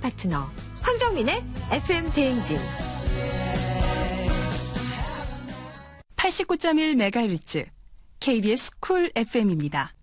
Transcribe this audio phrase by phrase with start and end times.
[0.00, 0.50] 파트너
[0.82, 2.58] 황정민의 FM 대행진
[6.16, 7.66] 89.1MHz
[8.20, 9.94] KBS 쿨 FM입니다.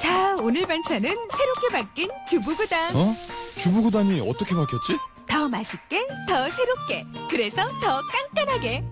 [0.00, 2.96] 자, 오늘 반찬은 새롭게 바뀐 주부구당.
[2.96, 3.14] 어?
[3.56, 4.96] 주부구단이 어떻게 바뀌었지?
[5.26, 8.02] 더 맛있게, 더 새롭게, 그래서 더
[8.34, 8.84] 깐깐하게.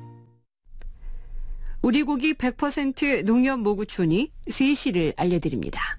[1.82, 5.98] 우리 고기 100% 농협 모구촌이 3시를 알려드립니다.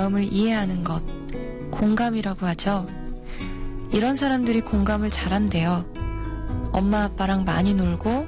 [0.00, 1.02] 마음을 이해하는 것
[1.70, 2.86] 공감이라고 하죠.
[3.92, 5.84] 이런 사람들이 공감을 잘한대요.
[6.72, 8.26] 엄마 아빠랑 많이 놀고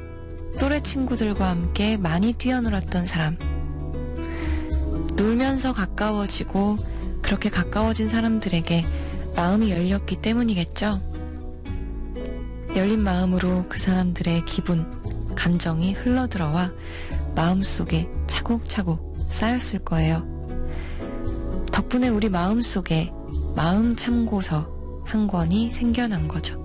[0.61, 3.39] 또래 친구들과 함께 많이 뛰어놀았던 사람.
[5.17, 6.77] 놀면서 가까워지고
[7.23, 8.85] 그렇게 가까워진 사람들에게
[9.35, 11.01] 마음이 열렸기 때문이겠죠.
[12.77, 16.71] 열린 마음으로 그 사람들의 기분, 감정이 흘러들어와
[17.35, 20.32] 마음속에 차곡차곡 쌓였을 거예요.
[21.93, 23.13] 덕분에 우리 마음속에
[23.55, 26.59] 마음 참고서 한 권이 생겨난 거죠.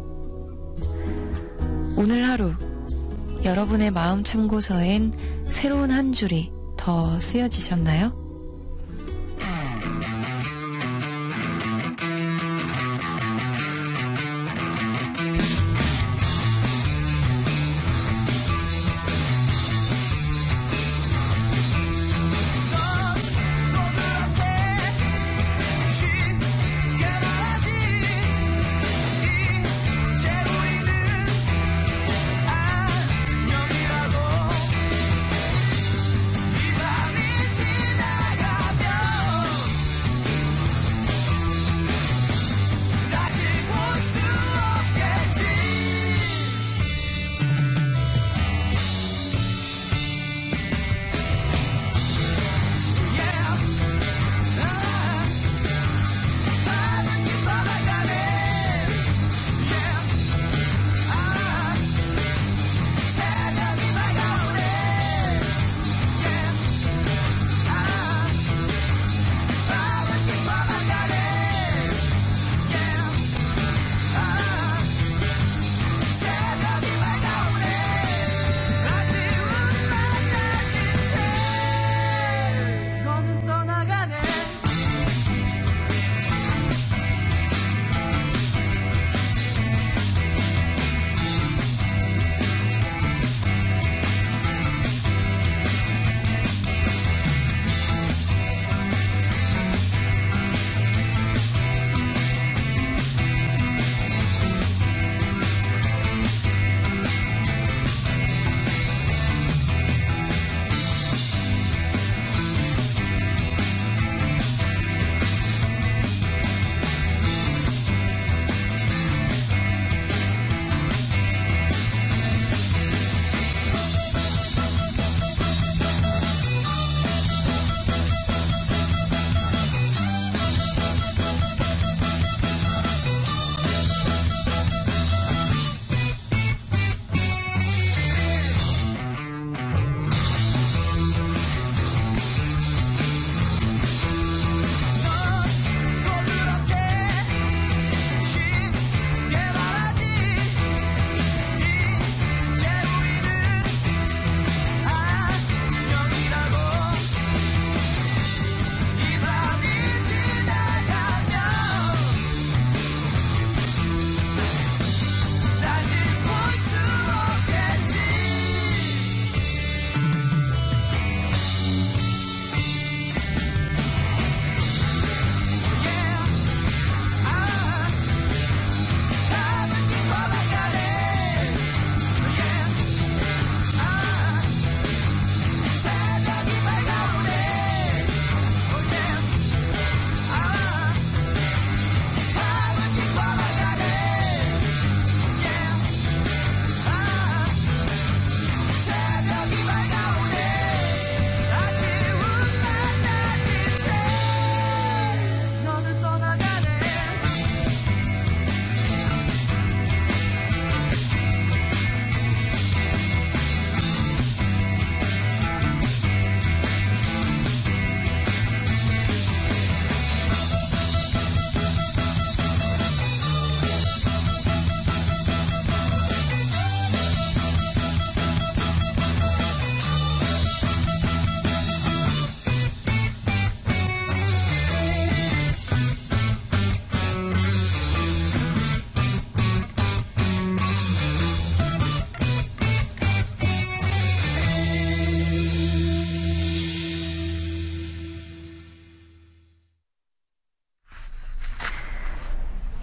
[1.97, 2.53] 오늘 하루
[3.43, 5.11] 여러분의 마음 참고서엔
[5.49, 8.26] 새로운 한 줄이 더 쓰여지셨나요?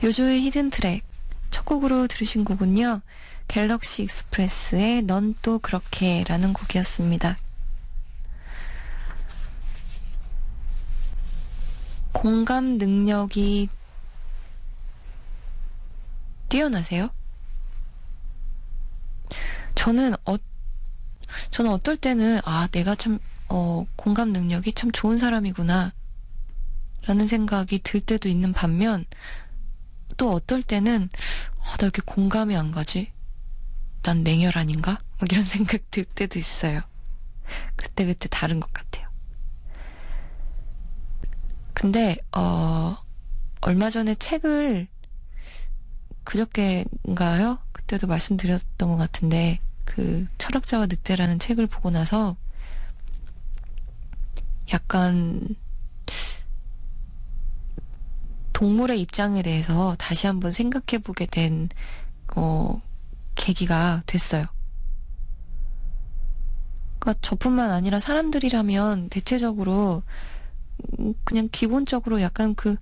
[0.05, 1.03] 요조의 히든 트랙
[1.51, 3.01] 첫 곡으로 들으신 곡은요.
[3.49, 7.39] 갤럭시 익스프레스의 넌 또 그렇게 라는 곡이었습니다.
[12.12, 13.69] 공감 능력이
[16.51, 17.09] 뛰어나세요?
[19.75, 20.37] 저는 어
[21.51, 23.19] 저는 어떨 때는 아 내가 참
[23.49, 25.95] 어, 공감 능력이 참 좋은 사람이구나
[27.06, 29.06] 라는 생각이 들 때도 있는 반면
[30.16, 31.08] 또 어떨 때는
[31.58, 33.12] 아, 나 이렇게 공감이 안 가지?
[34.02, 34.99] 난 맹혈 아닌가?
[35.19, 36.81] 막 이런 생각 들 때도 있어요.
[37.76, 39.08] 그때 그때 다른 것 같아요.
[41.72, 42.96] 근데 어
[43.61, 44.88] 얼마 전에 책을
[46.25, 47.58] 그저께인가요?
[47.72, 52.37] 그때도 말씀드렸던 것 같은데 그 철학자와 늑대라는 책을 보고 나서
[54.72, 55.46] 약간
[58.55, 61.69] 동물의 입장에 대해서 다시 한번 생각해 보게 된
[62.35, 62.81] 어,
[63.35, 64.47] 계기가 됐어요.
[66.99, 70.03] 그러니까 저뿐만 아니라 사람들이라면 대체적으로
[70.99, 72.77] 음, 그냥 기본적으로 약간 그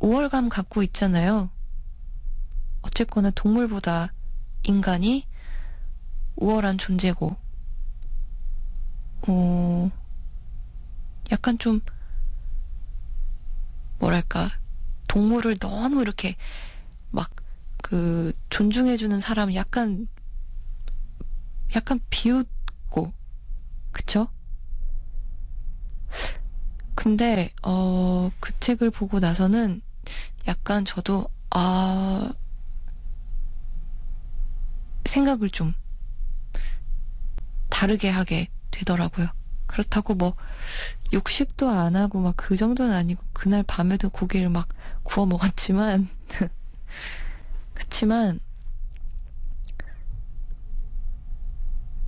[0.00, 1.50] 우월감 갖고 있잖아요.
[2.82, 4.12] 어쨌거나 동물보다
[4.62, 5.26] 인간이
[6.36, 7.36] 우월한 존재고,
[9.26, 9.90] 어,
[11.32, 11.80] 약간 좀,
[13.98, 14.50] 뭐랄까,
[15.06, 16.36] 동물을 너무 이렇게
[17.10, 17.30] 막
[17.82, 20.08] 그 존중해주는 사람 약간,
[21.74, 23.12] 약간 비웃고,
[23.92, 24.28] 그쵸?
[26.94, 29.80] 근데, 어, 그 책을 보고 나서는
[30.46, 32.30] 약간 저도, 아,
[35.06, 35.72] 생각을 좀
[37.70, 39.28] 다르게 하게 되더라고요.
[39.68, 40.34] 그렇다고 뭐
[41.12, 44.68] 육식도 안 하고 막 그 정도는 아니고 그날 밤에도 고기를 막
[45.04, 46.08] 구워 먹었지만
[47.74, 48.40] 그치만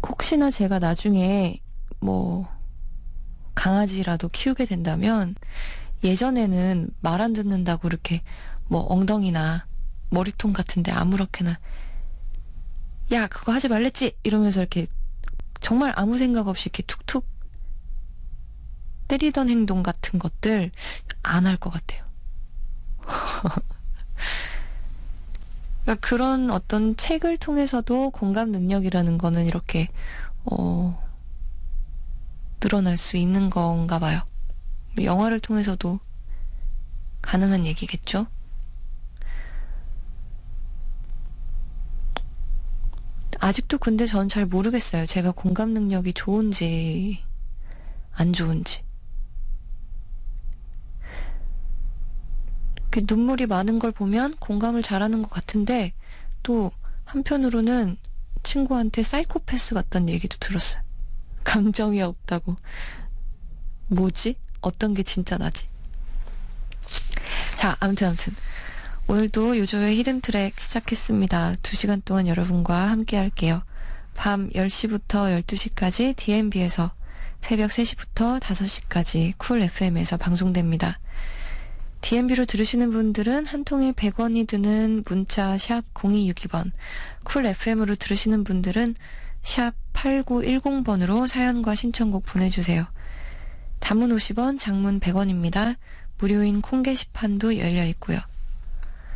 [0.07, 1.61] 혹시나 제가 나중에
[2.01, 2.49] 뭐
[3.55, 5.35] 강아지라도 키우게 된다면
[6.05, 8.23] 예전에는 말 안 듣는다고 이렇게
[8.69, 9.67] 뭐 엉덩이나
[10.11, 11.59] 머리통 같은데 아무렇게나
[13.13, 14.17] 야 그거 하지 말랬지?
[14.23, 14.87] 이러면서 이렇게
[15.61, 17.27] 정말 아무 생각 없이 이렇게 툭툭
[19.11, 20.71] 때리던 행동 같은 것들
[21.23, 22.05] 안 할 것 같아요.
[25.85, 29.89] 그러니까 그런 어떤 책을 통해서도 공감 능력이라는 거는 이렇게
[30.45, 31.03] 어
[32.61, 34.23] 늘어날 수 있는 건가 봐요.
[35.03, 35.99] 영화를 통해서도
[37.23, 38.27] 가능한 얘기겠죠?
[43.41, 45.07] 아직도 근데 전 잘 모르겠어요.
[45.07, 47.23] 제가 공감 능력이 좋은지,
[48.13, 48.83] 안 좋은지.
[52.91, 55.93] 이렇게 눈물이 많은 걸 보면 공감을 잘하는 것 같은데,
[56.43, 56.73] 또
[57.05, 57.97] 한편으로는
[58.43, 60.83] 친구한테 사이코패스 같다는 얘기도 들었어요.
[61.45, 62.57] 감정이 없다고.
[63.87, 64.37] 뭐지?
[64.61, 65.69] 어떤 게 진짜 나지?
[67.57, 68.33] 자, 아무튼 아무튼.
[69.07, 71.55] 오늘도 요조의 히든 트랙 시작했습니다.
[71.63, 73.63] 2시간 동안 여러분과 함께 할게요.
[74.15, 76.93] 밤 10시부터 12시까지 DMB에서
[77.41, 81.01] 새벽 3시부터 5시까지 쿨 FM에서 방송됩니다.
[82.01, 86.73] DMB로 들으시는 분들은 한 통에 100원이 드는 문자 샵 0262번,
[87.25, 88.97] 쿨 FM으로 들으시는 분들은
[89.43, 92.87] 샵 8910번으로 사연과 신청곡 보내주세요.
[93.79, 95.77] 단문 50원, 장문 100원입니다.
[96.19, 98.19] 무료인 콩 게시판도 열려 있고요.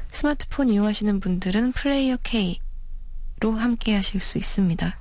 [0.09, 4.97] 스마트폰 이용하시는 분들은 플레이어 K로 함께 하실 수 있습니다.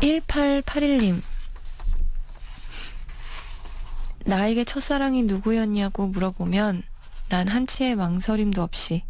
[0.00, 1.20] 1881님
[4.24, 6.82] 나에게 첫사랑이 누구였냐고 물어보면
[7.28, 9.04] 난 한치의 망설임도 없이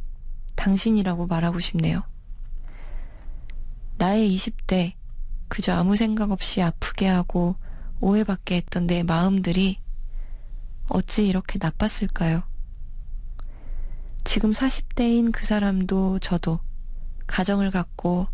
[0.56, 2.02] 당신이라고 말하고 싶네요.
[3.97, 4.94] 나의 20대
[5.49, 7.56] 그저 아무 생각 없이 아프게 하고
[8.00, 9.78] 오해받게 했던 내 마음들이
[10.88, 12.42] 어찌 이렇게 나빴을까요?
[14.25, 16.61] 지금 40대인 그 사람도 저도
[17.26, 18.26] 가정을 갖고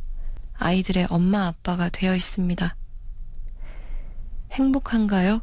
[0.54, 2.76] 아이들의 엄마 아빠가 되어 있습니다.
[4.52, 5.42] 행복한가요?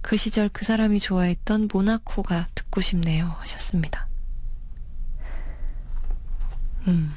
[0.00, 3.36] 그 시절 그 사람이 좋아했던 모나코가 듣고 싶네요.
[3.40, 4.08] 하셨습니다.
[6.86, 7.12] 음.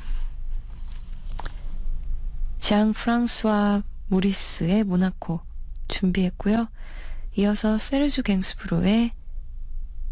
[2.59, 5.41] 장 프랑스와 모리스의 모나코
[5.87, 6.67] 준비했고요.
[7.35, 9.11] 이어서 세르주 갱스브로의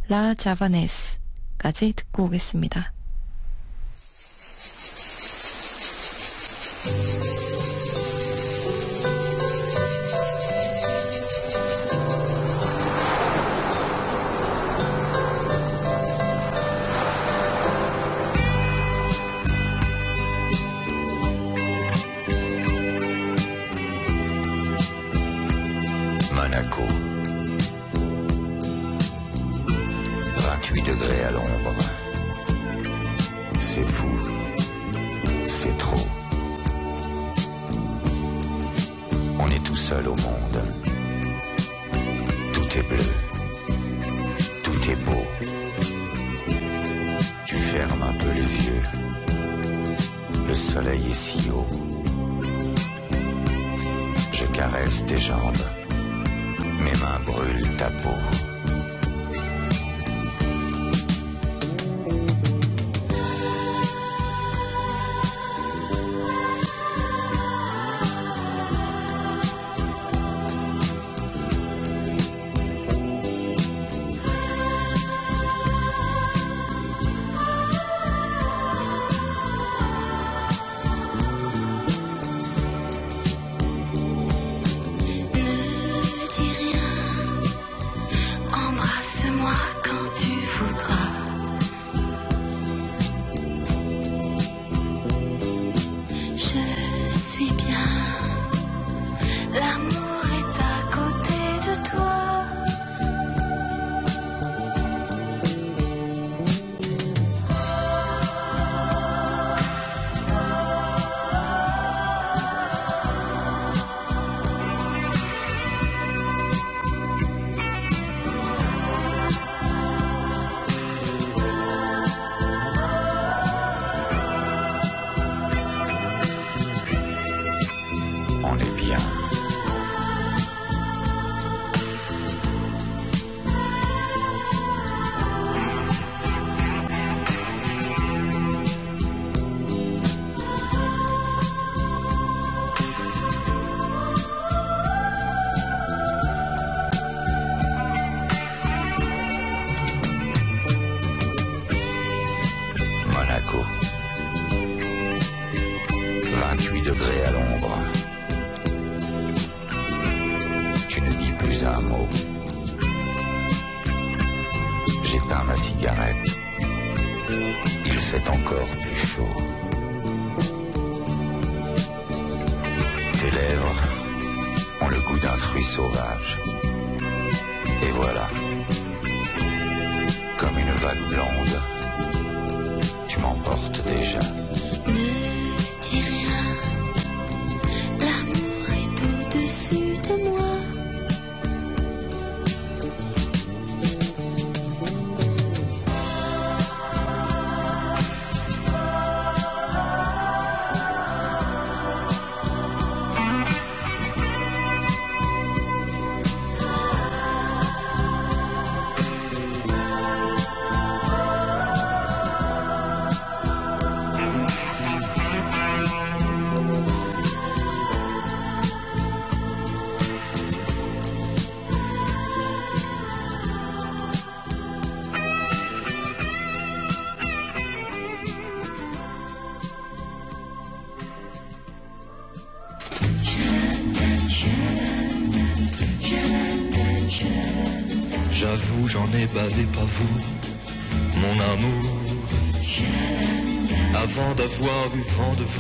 [0.07, 2.93] 라 자바네스까지 듣고 오겠습니다.
[26.61, 26.81] Monaco.
[30.37, 31.73] 28 degrés à l'ombre.
[33.59, 34.07] C'est fou.
[35.45, 36.07] C'est trop.
[39.39, 40.61] On est tout seul au monde.
[42.53, 43.13] Tout est bleu.
[44.63, 45.25] Tout est beau.
[47.47, 48.83] Tu fermes un peu les yeux.
[50.47, 51.67] Le soleil est si haut.
[54.31, 55.80] Je caresse tes jambes.
[56.91, 58.50] Mes mains brûlent ta peau.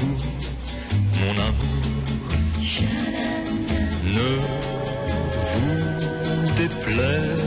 [0.01, 1.81] Mon amour.
[4.03, 4.31] Ne
[5.51, 7.45] vous déplaise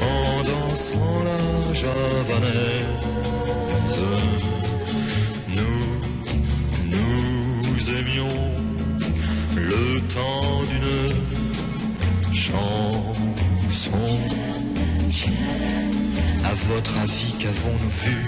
[0.00, 3.00] en dansant la javanaise.
[5.48, 5.84] Nous,
[6.94, 8.38] nous aimions
[9.56, 14.18] le temps d'une chanson.
[16.44, 18.18] À votre avis, qu'avons-nous vu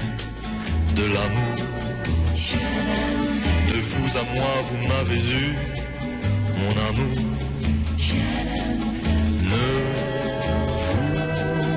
[0.96, 1.71] de l'amour?
[4.16, 5.54] À moi, vous m'avez eu,
[6.58, 7.18] mon amour.
[9.50, 9.64] Ne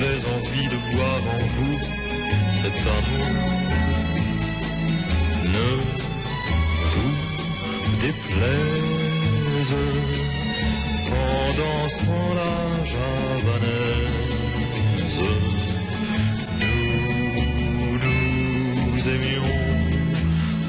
[0.00, 1.78] j'avais envie de voir en vous
[2.52, 3.28] cet amour.
[5.44, 5.70] Ne
[6.92, 7.16] vous
[8.00, 9.74] déplaise
[11.10, 12.56] en dansant la
[12.92, 14.10] javanaise.
[16.60, 17.98] Nous,
[18.86, 19.52] nous aimions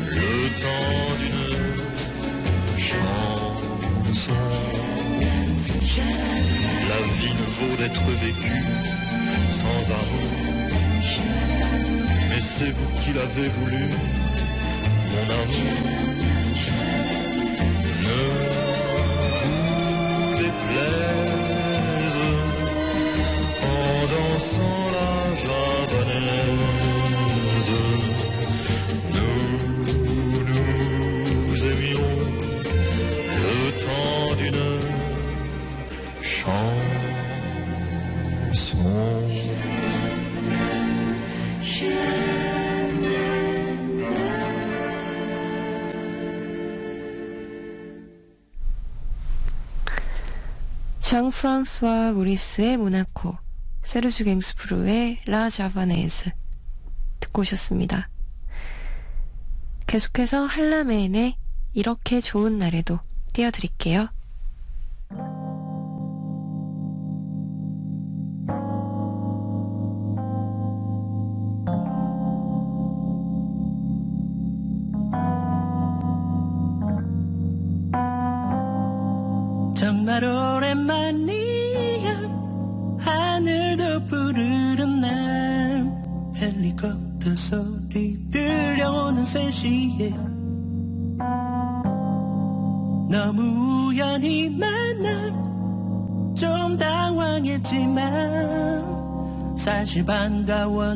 [0.10, 1.46] le temps d'une
[2.78, 4.42] chanson.
[6.90, 9.11] La vie ne vaut d'être vécue
[9.52, 10.30] sans amour.
[12.30, 13.86] Mais c'est vous qui l'avez voulu,
[15.12, 16.11] mon amour.
[51.42, 53.36] 프랑스와 모리스의 모나코,
[53.82, 56.30] 세르주 갱스프루의 라 자바네즈
[57.20, 58.10] 듣고 오셨습니다.
[59.88, 61.36] 계속해서 한라메인의
[61.74, 63.00] 이렇게 좋은 날에도
[63.34, 64.10] 띄워드릴게요.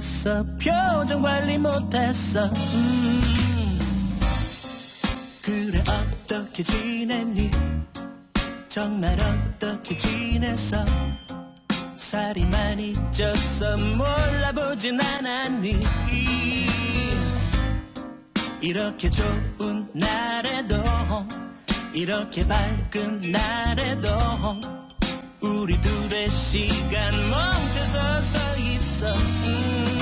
[0.06, 0.46] 반가웠어.
[0.60, 2.46] 표정 관리 못했어.
[2.46, 3.80] 음.
[5.42, 7.52] 그래 어떻게 지냈니?
[8.68, 10.86] 정말 어떻게 지냈어?
[11.96, 13.78] 살이 많이 쪘어.
[13.96, 15.84] 몰라보진 않았니?
[18.62, 20.76] 이렇게 좋은 날에도
[21.94, 24.10] 이렇게 밝은 날에도
[25.42, 29.14] 우리 둘의 시간 멈춰서 서 있어.
[29.14, 29.95] 음.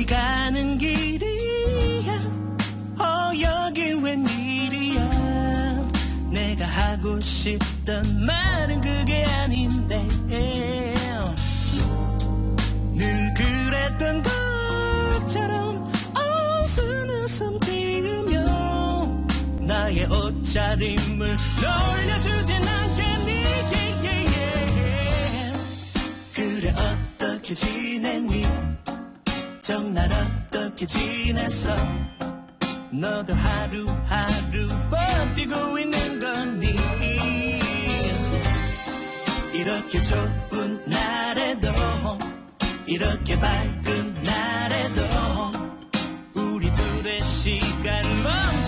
[0.00, 2.18] 어디 가는 길이야.
[2.98, 5.04] 어 여긴 웬일이야.
[6.30, 10.02] 내가 하고 싶던 말은 그게 아닌데.
[12.94, 14.22] 늘 그랬던
[15.20, 18.46] 것처럼 어슴웃음 지으며
[19.60, 22.29] 나의 옷차림을 놀려주
[29.70, 31.72] 정말 어떻게 지냈어
[32.90, 36.66] 너도 하루하루 버티고 있는 거니?
[39.54, 41.68] 이렇게 좋은 날에도
[42.84, 45.02] 이렇게 밝은 날에도
[46.34, 48.59] 우리 둘의 시간 멈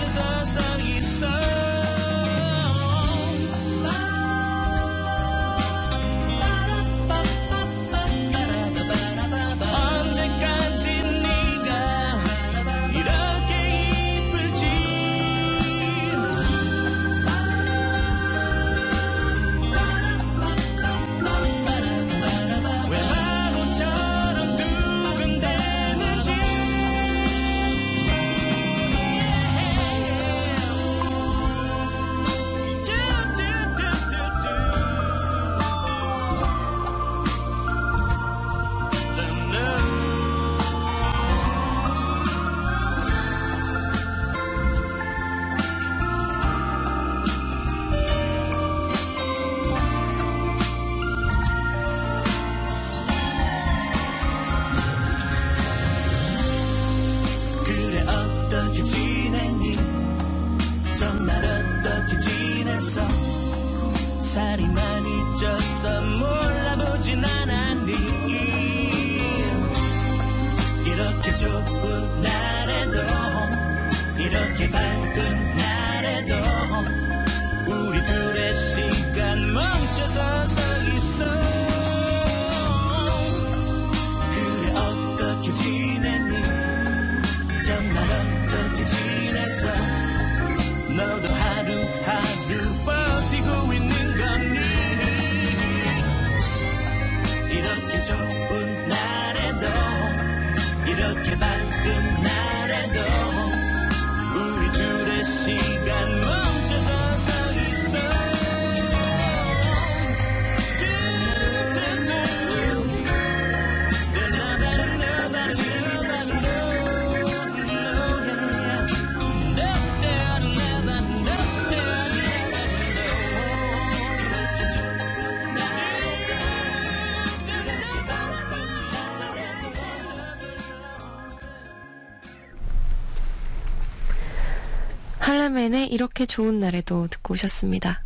[135.52, 138.02] 카라멜의 이렇게 좋은 날에도 듣고 오셨습니다.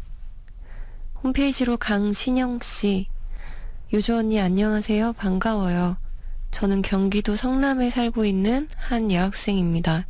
[1.22, 3.06] 홈페이지로 강신영 씨,
[3.92, 5.12] 유주 언니 안녕하세요.
[5.12, 5.96] 반가워요.
[6.50, 10.06] 저는 경기도 성남에 살고 있는 한 여학생입니다.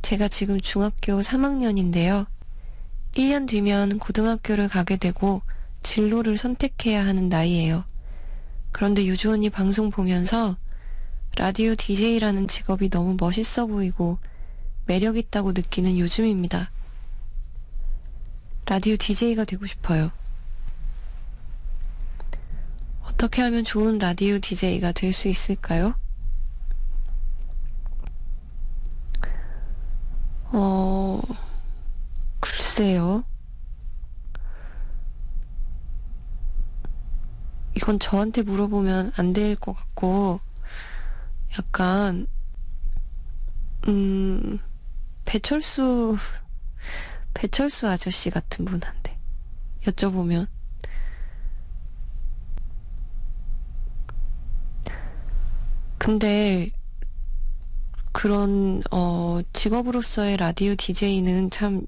[0.00, 2.26] 제가 지금 중학교 3학년인데요.
[3.12, 5.42] 1년 뒤면 고등학교를 가게 되고
[5.82, 7.84] 진로를 선택해야 하는 나이예요.
[8.72, 10.56] 그런데 유주 언니 방송 보면서
[11.36, 14.18] 라디오 DJ라는 직업이 너무 멋있어 보이고
[14.88, 16.70] 매력 있다고 느끼는 요즘입니다.
[18.64, 20.10] 라디오 DJ가 되고 싶어요.
[23.04, 25.94] 어떻게 하면 좋은 라디오 DJ가 될 수 있을까요?
[30.52, 31.20] 어,
[32.40, 33.24] 글쎄요.
[37.76, 40.40] 이건 저한테 물어보면 안 될 것 같고,
[41.58, 42.26] 약간,
[43.86, 44.58] 음,
[45.28, 46.16] 배철수,
[47.34, 49.18] 배철수 아저씨 같은 분한테
[49.82, 50.48] 여쭤보면,
[55.98, 56.70] 근데
[58.12, 61.86] 그런 어 직업으로서의 라디오 DJ는 참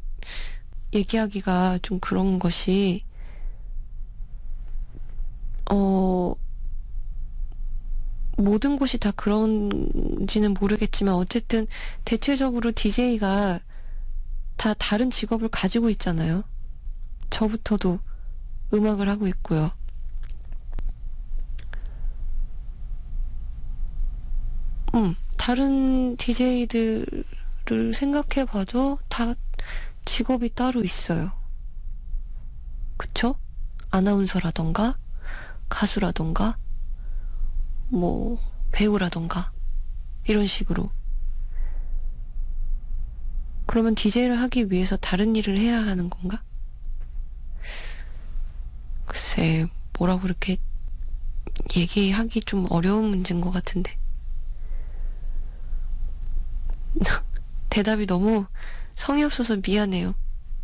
[0.93, 3.07] 얘기하기가 좀 그런 것이
[5.71, 6.35] 어
[8.41, 11.67] 모든 곳이 다 그런지는 모르겠지만 어쨌든
[12.05, 13.61] 대체적으로 DJ가
[14.57, 16.45] 다 다른 직업을 가지고 있잖아요.
[17.31, 17.99] 저부터도
[18.75, 19.71] 음악을 하고 있고요.
[24.95, 29.35] 음, 다른 DJ들을 생각해 봐도 다
[30.05, 31.33] 직업이 따로 있어요.
[32.97, 33.37] 그쵸?
[33.91, 34.99] 아나운서라던가,
[35.69, 36.59] 가수라던가,
[37.91, 38.39] 뭐,
[38.73, 39.53] 배우라던가,
[40.27, 40.91] 이런 식으로.
[43.67, 46.43] 그러면 DJ를 하기 위해서 다른 일을 해야 하는 건가?
[49.07, 49.67] 글쎄,
[49.99, 50.57] 뭐라고 이렇게
[51.77, 53.97] 얘기하기 좀 어려운 문제인 것 같은데.
[57.71, 58.47] 대답이 너무
[58.95, 60.15] 성의 없어서 미안해요.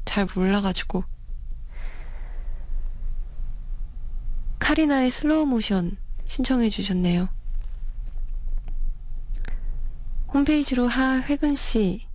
[0.05, 1.05] 잘 몰라가지고.
[4.59, 7.29] 카리나의 Slow Motion 신청해 주셨네요.
[10.29, 12.07] 홈페이지로 하회근 씨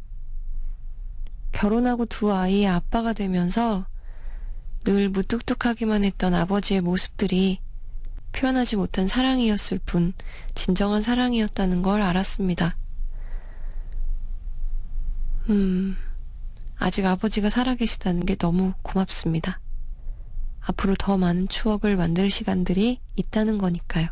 [1.52, 3.86] 결혼하고 두 아이의 아빠가 되면서
[4.84, 7.60] 늘 무뚝뚝하기만 했던 아버지의 모습들이
[8.34, 10.14] 표현하지 못한 사랑이었을 뿐
[10.56, 12.76] 진정한 사랑이었다는 걸 알았습니다.
[15.50, 15.96] 음,
[16.78, 19.61] 아직 아버지가 살아계시다는 게 너무 고맙습니다.
[20.62, 24.08] 앞으로 더 많은 추억을 만들 시간들이 있다는 거니까요.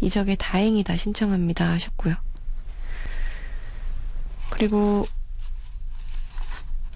[0.00, 2.14] 이적에 다행이다 신청합니다 하셨고요.
[4.50, 5.06] 그리고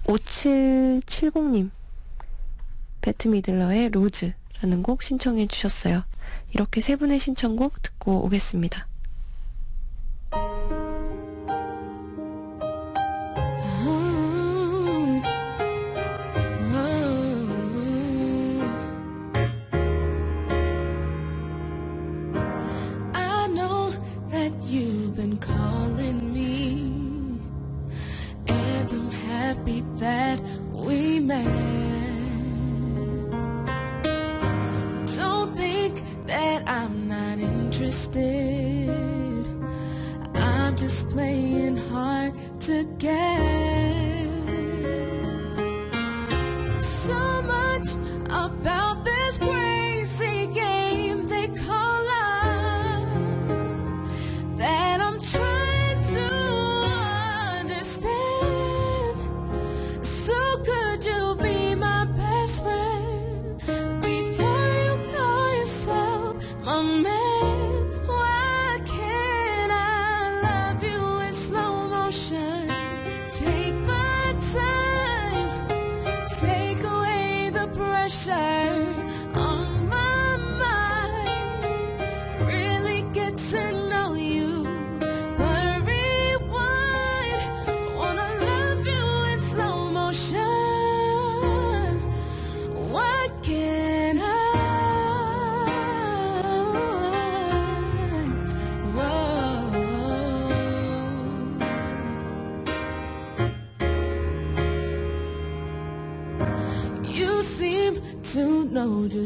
[0.05, 1.71] 5770님
[3.01, 6.03] 배트 미들러의 로즈라는 곡 신청해 주셨어요.
[6.51, 8.87] 이렇게 세 분의 신청곡 듣고 오겠습니다.
[30.07, 30.39] That
[30.71, 31.43] we met.
[35.17, 35.93] Don't think
[36.27, 38.87] that I'm not interested.
[40.33, 42.33] I'm just playing hard
[42.67, 43.86] to get.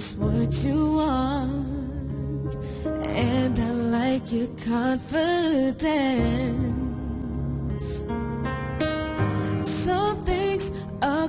[0.01, 2.55] Just what you want,
[3.05, 5.25] and I like your confidence.
[9.63, 10.51] Something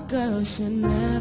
[0.09, 1.12] girl should never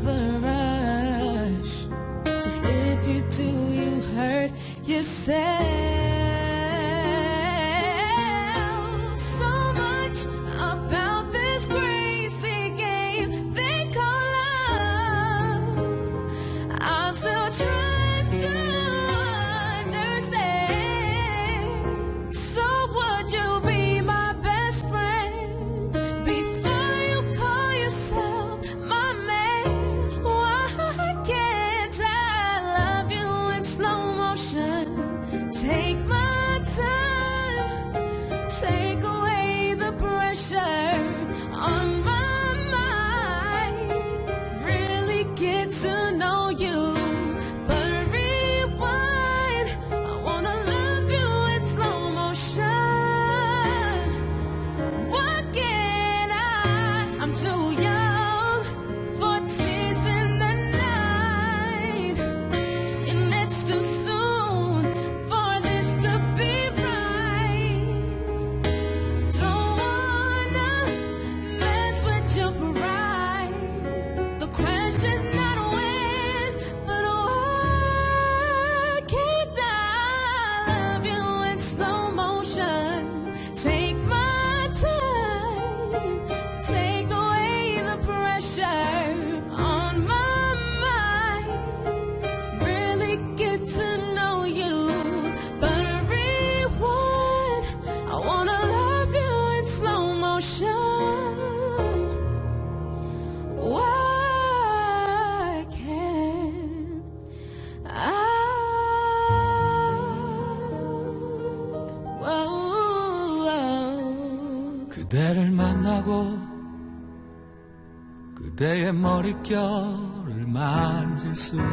[119.41, 121.63] 머릿결을 만질 수가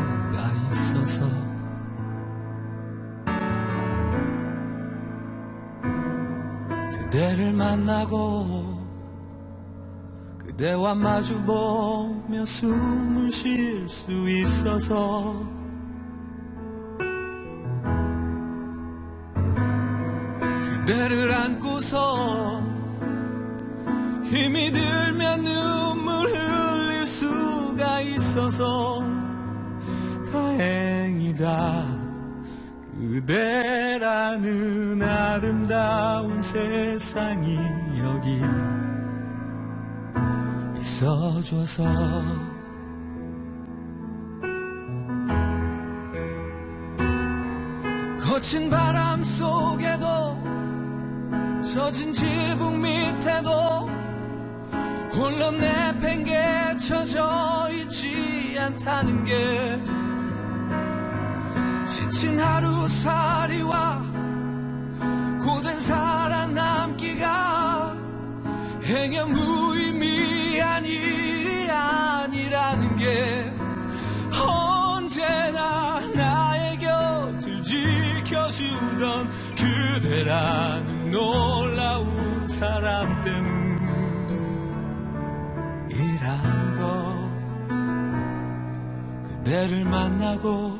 [0.72, 1.28] 있어서.
[6.90, 8.78] 그대를 만나고
[10.38, 15.57] 그대와 마주보며 숨을 쉴 수 있어서
[41.48, 41.84] 있어줘서
[48.20, 50.36] 거친 바람 속에도
[51.62, 53.88] 젖은 지붕 밑에도
[55.12, 57.18] 홀로 내팽개쳐져
[57.72, 59.80] 있지 않다는 게
[61.86, 64.04] 지친 하루살이와
[65.40, 67.38] 고된 살아남기가
[68.84, 69.67] 행여 무
[89.48, 90.78] 그대를 만나고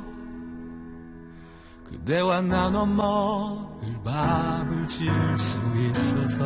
[1.89, 6.45] 그대와 나눠 먹을 밥을 지을 수 있어서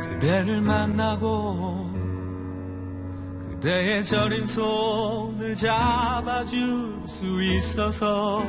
[0.00, 1.90] 그대를 만나고
[3.50, 8.42] 그대의 저린 손을 잡아줄 수 있어서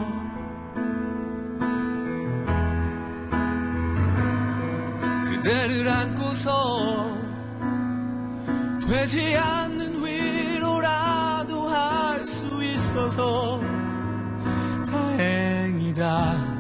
[5.26, 7.17] 그대를 안고서
[8.88, 13.62] 되지 않는 위로라도 할 수 있어서
[14.86, 16.58] 다행이다.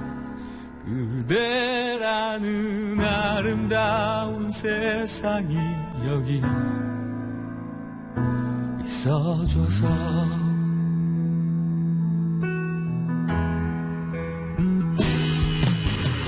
[0.86, 2.48] 그대라는
[3.02, 5.58] 아름다운 세상이
[6.08, 6.42] 여기
[8.86, 9.88] 있어줘서.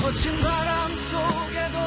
[0.02, 1.78] 거친 바람 속에도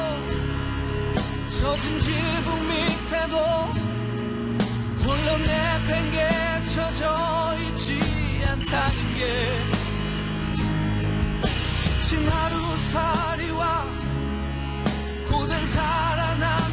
[1.49, 3.82] 젖은 지붕 밑에도
[5.13, 7.05] 홀로 내팽개쳐져
[7.67, 8.01] 있지
[8.47, 9.21] 않다는 게.
[11.83, 13.85] 지친 하루살이와
[15.29, 16.72] 고된 살아남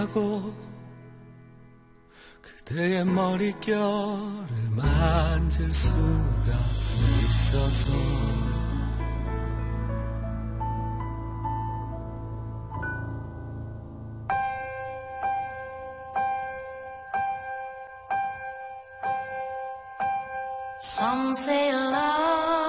[0.00, 0.54] 하고
[2.40, 6.52] 그대의 머릿결을 만질 수가
[7.22, 7.90] 있어서
[20.82, 22.59] Some say love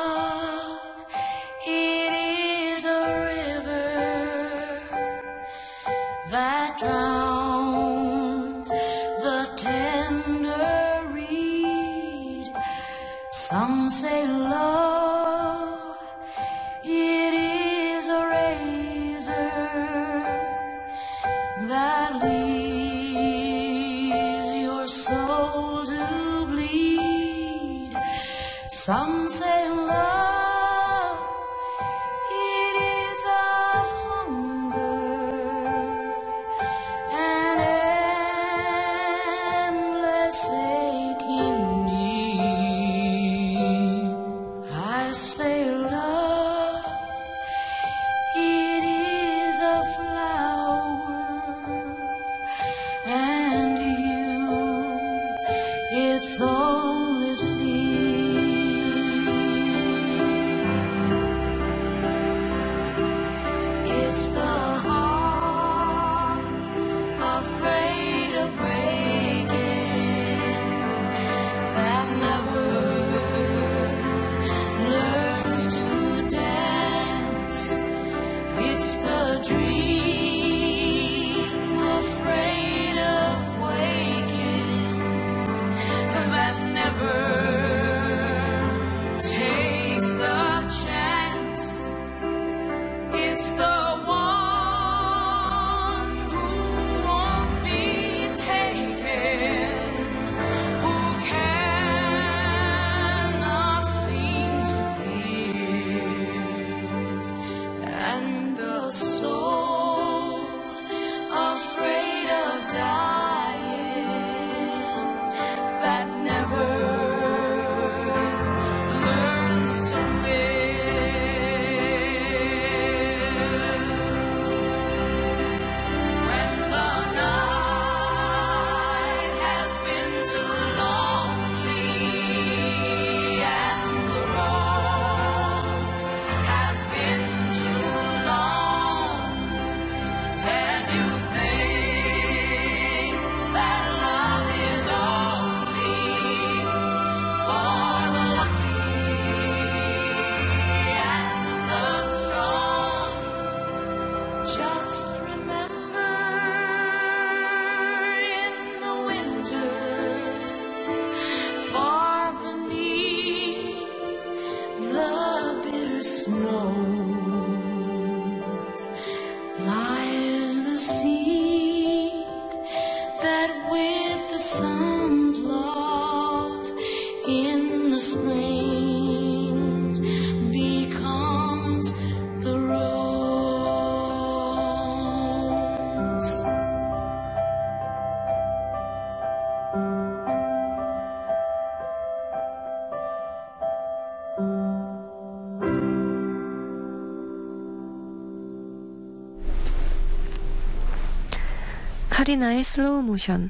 [202.21, 203.49] 카리나의 Slow Motion,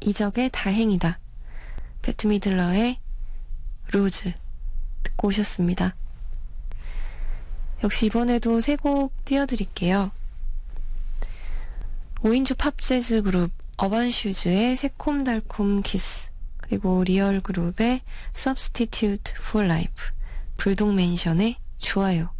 [0.00, 1.18] 이적의 다행이다.
[2.00, 2.98] 베트 미들러의
[3.92, 4.32] Rose
[5.02, 5.94] 듣고 오셨습니다.
[7.84, 10.12] 역시 이번에도 세 곡 띄워드릴게요.
[12.22, 18.00] 5인조 팝재즈 그룹 어반슈즈의 새콤달콤 키스 그리고 리얼 그룹의
[18.34, 20.08] Substitute for Life
[20.56, 22.35] 불독맨션의 좋아요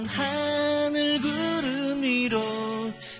[0.00, 2.40] 밤 하늘 구름 위로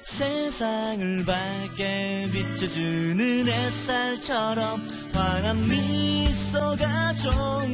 [0.03, 4.81] 세상을 밝게 비춰주는 햇살처럼
[5.13, 7.70] 환한 미소가 좋은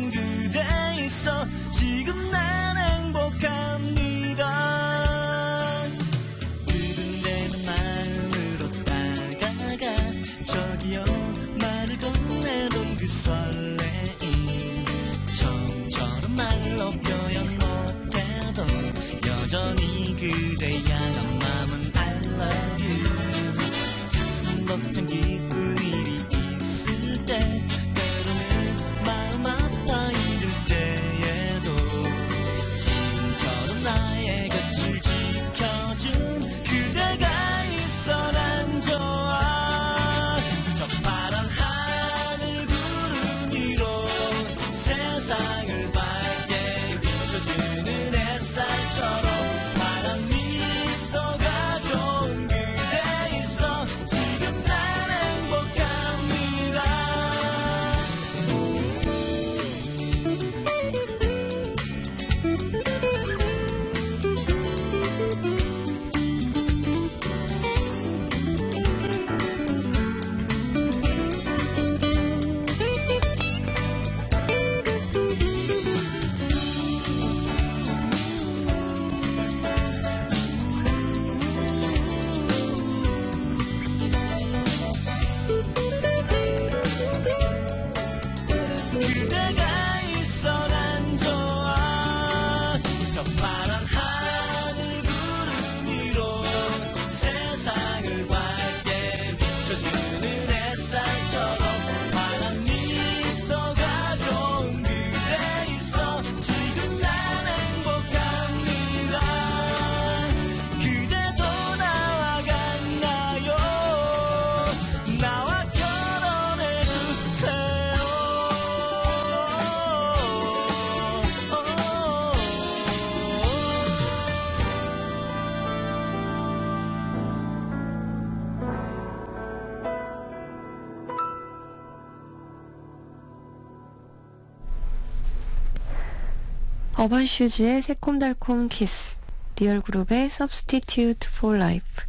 [137.07, 139.21] 어반슈즈의 새콤달콤 키스,
[139.61, 142.05] 리얼그룹의 Substitute for Life,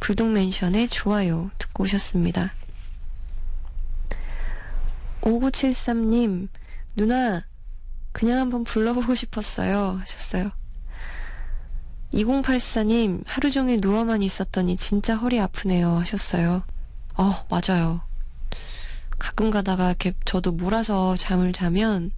[0.00, 2.50] 불독맨션의 좋아요 듣고 오셨습니다.
[5.20, 6.48] 5973님,
[6.96, 7.44] 누나,
[8.12, 9.98] 그냥 한번 불러보고 싶었어요.
[10.00, 10.52] 하셨어요.
[12.14, 15.98] 2084님, 하루 종일 누워만 있었더니 진짜 허리 아프네요.
[15.98, 16.62] 하셨어요.
[17.16, 18.00] 어, 맞아요.
[19.18, 22.10] 가끔 가다가 이렇게 저도 몰아서 잠을 자면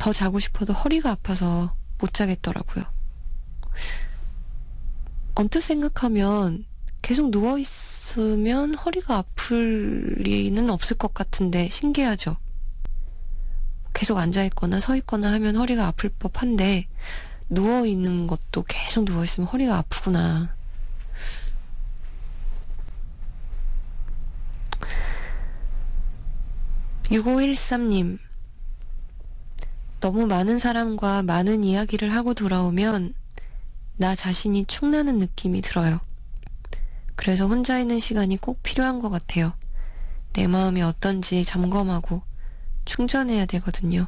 [0.00, 2.84] 더 자고 싶어도 허리가 아파서 못 자겠더라고요.
[5.34, 6.64] 언뜻 생각하면
[7.02, 12.38] 계속 누워 있으면 허리가 아플 리는 없을 것 같은데 신기하죠.
[13.92, 16.88] 계속 앉아 있거나 서 있거나 하면 허리가 아플 법한데
[17.50, 20.56] 누워 있는 것도 계속 누워 있으면 허리가 아프구나.
[27.04, 28.29] (6513님)
[30.00, 33.12] 너무 많은 사람과 많은 이야기를 하고 돌아오면
[33.98, 36.00] 나 자신이 축나는 느낌이 들어요.
[37.16, 39.52] 그래서 혼자 있는 시간이 꼭 필요한 것 같아요.
[40.32, 42.22] 내 마음이 어떤지 점검하고
[42.86, 44.06] 충전해야 되거든요.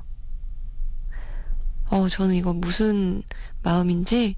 [1.90, 3.22] 어, 저는 이거 무슨
[3.62, 4.36] 마음인지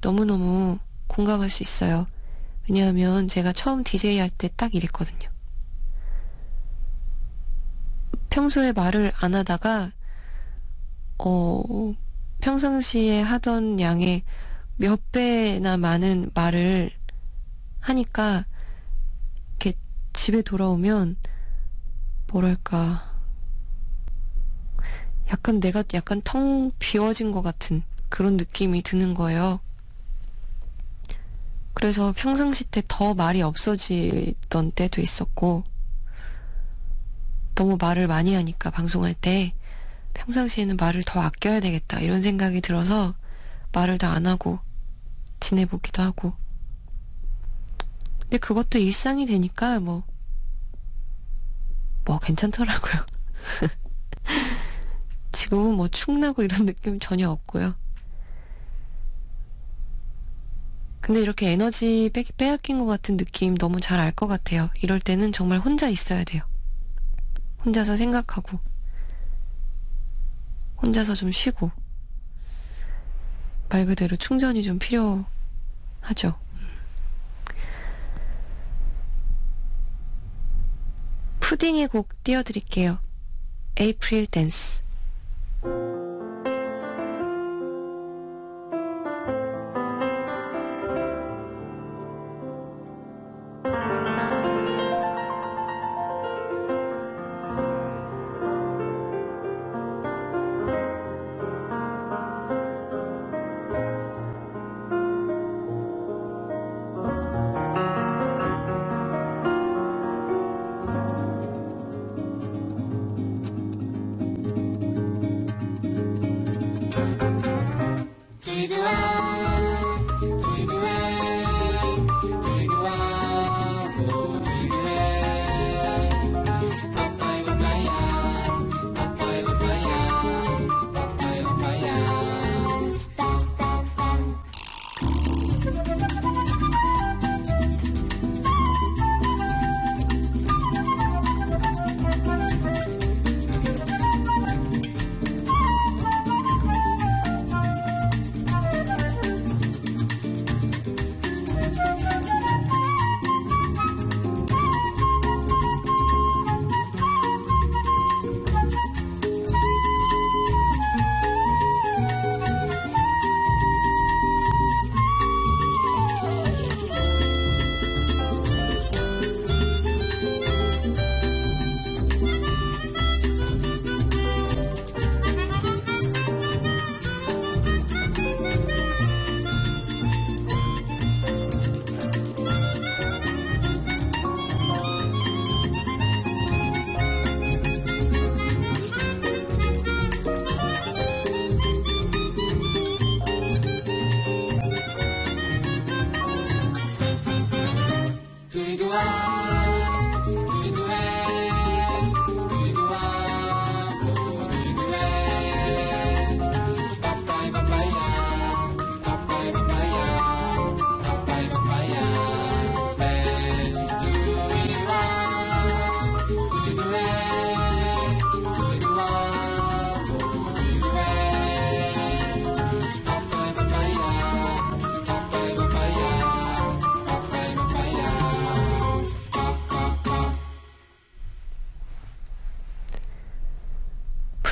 [0.00, 2.06] 너무너무 공감할 수 있어요.
[2.66, 5.28] 왜냐하면 제가 처음 DJ 할때 딱 이랬거든요.
[8.30, 9.92] 평소에 말을 안 하다가
[11.18, 11.94] 어,
[12.40, 14.22] 평상시에 하던 양의
[14.76, 16.90] 몇 배나 많은 말을
[17.80, 18.44] 하니까
[19.50, 19.74] 이렇게
[20.12, 21.16] 집에 돌아오면
[22.28, 23.12] 뭐랄까
[25.30, 29.60] 약간 내가 약간 텅 비워진 것 같은 그런 느낌이 드는 거예요.
[31.72, 35.64] 그래서 평상시 때 더 말이 없어지던 때도 있었고
[37.54, 39.52] 너무 말을 많이 하니까 방송할 때
[40.14, 43.14] 평상시에는 말을 더 아껴야 되겠다 이런 생각이 들어서
[43.72, 44.58] 말을 다 안 하고
[45.40, 46.34] 지내보기도 하고
[48.20, 50.02] 근데 그것도 일상이 되니까 뭐,
[52.04, 53.04] 뭐 괜찮더라고요.
[55.32, 57.74] 지금은 뭐 축나고 이런 느낌 전혀 없고요.
[61.00, 64.70] 근데 이렇게 에너지 빼, 빼앗긴 것 같은 느낌 너무 잘 알 것 같아요.
[64.80, 66.42] 이럴 때는 정말 혼자 있어야 돼요.
[67.64, 68.58] 혼자서 생각하고,
[70.84, 71.70] 혼자서 좀 쉬고,
[73.70, 76.38] 말 그대로 충전이 좀 필요하죠.
[81.40, 82.98] 푸딩의 곡 띄워드릴게요.
[83.78, 84.83] 에이프릴 댄스.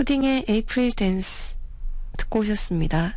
[0.02, 1.54] 푸딩의 에이프릴 댄스
[2.18, 3.16] 듣고 오셨습니다.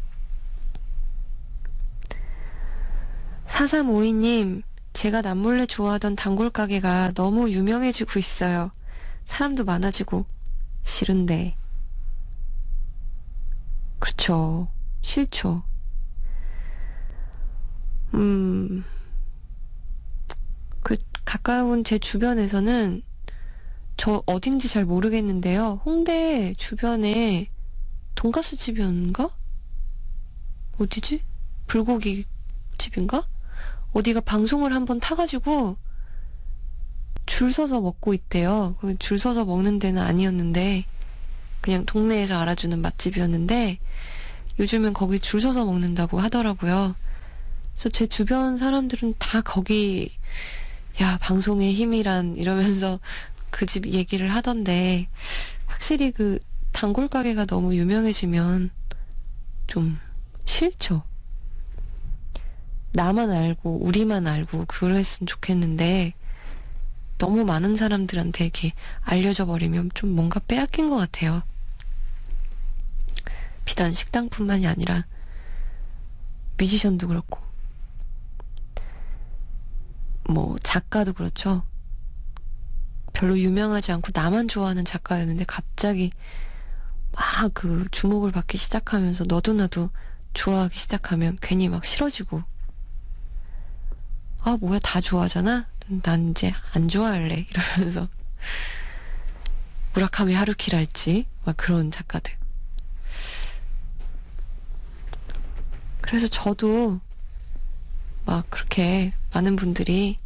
[3.48, 4.62] 4352님,
[4.94, 8.70] 제가 남몰래 좋아하던 단골 가게가 너무 유명해지고 있어요.
[9.24, 10.28] 사람도 많아지고
[10.84, 11.56] 싫은데.
[13.98, 14.68] 그렇죠.
[15.02, 15.64] 싫죠.
[18.14, 18.86] 음,
[20.84, 23.02] 그 가까운 제 주변에서는
[23.98, 25.82] 저 어딘지 잘 모르겠는데요.
[25.86, 27.50] 홍대 주변에
[28.16, 29.30] 돈가스 집이었는가?
[30.78, 31.22] 어디지?
[31.68, 32.26] 불고기
[32.78, 33.26] 집인가?
[33.93, 35.78] 어디가 방송을 한번 타가지고
[37.26, 38.76] 줄 서서 먹고 있대요.
[38.80, 40.86] 그줄 서서 먹는 데는 아니었는데
[41.62, 43.80] 그냥 동네에서 알아주는 맛집이었는데
[44.60, 46.96] 요즘은 거기 줄 서서 먹는다고 하더라고요.
[47.74, 50.12] 그래서 제 주변 사람들은 다 거기
[51.02, 53.00] 야 방송의 힘이란 이러면서
[53.56, 55.08] 그 집 얘기를 하던데
[55.66, 56.39] 확실히 그
[56.74, 58.70] 단골 가게가 너무 유명해지면
[59.68, 59.97] 좀
[60.43, 61.03] 싫죠.
[62.91, 66.14] 나만 알고 우리만 알고 그랬으면 좋겠는데
[67.18, 71.41] 너무 많은 사람들한테 이렇게 알려져 버리면 좀 뭔가 빼앗긴 것 같아요.
[73.64, 75.06] 비단 식당뿐만이 아니라
[76.58, 77.39] 뮤지션도 그렇고
[80.28, 81.64] 뭐 작가도 그렇죠.
[83.16, 86.11] 별로 유명하지 않고 나만 좋아하는 작가였는데 갑자기
[87.13, 89.89] 막 그 주목을 받기 시작하면서 너도 나도
[90.34, 92.43] 좋아하기 시작하면 괜히 막 싫어지고.
[94.41, 95.68] 아 뭐야 다 좋아하잖아?
[96.03, 97.45] 난 이제 안 좋아할래.
[97.49, 98.09] 이러면서
[99.93, 102.34] 무라카미 하루키랄지 막 그런 작가들.
[106.01, 106.99] 그래서 저도
[108.26, 110.18] 막 그렇게 많은 분들이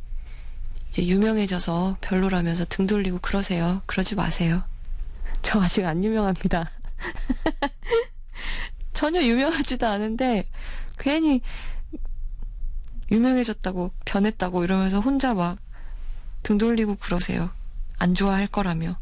[0.89, 3.81] 이제 유명해져서 별로라면서 등 돌리고 그러세요.
[3.85, 4.63] 그러지 마세요.
[5.41, 6.69] 저 아직 안 유명합니다.
[8.93, 10.47] 전혀 유명하지도 않은데
[10.97, 11.41] 괜히
[13.11, 15.57] 유명해졌다고 변했다고 이러면서 혼자 막
[16.43, 17.51] 등 돌리고 그러세요.
[17.97, 18.97] 안 좋아할 거라며.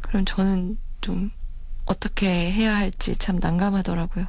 [0.00, 1.30] 그럼 저는 좀
[1.84, 4.26] 어떻게 해야 할지 참 난감하더라고요.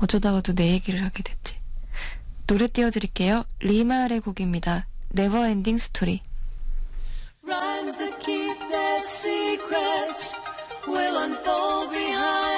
[0.00, 1.58] 어쩌다가도 내 얘기를 하게 됐지.
[2.46, 3.44] 노래 띄워드릴게요.
[3.60, 4.86] 리마의 곡입니다.
[5.46, 6.20] Ending Story.
[7.46, 10.34] Rhymes that keep their secrets
[10.86, 12.53] will unfold behind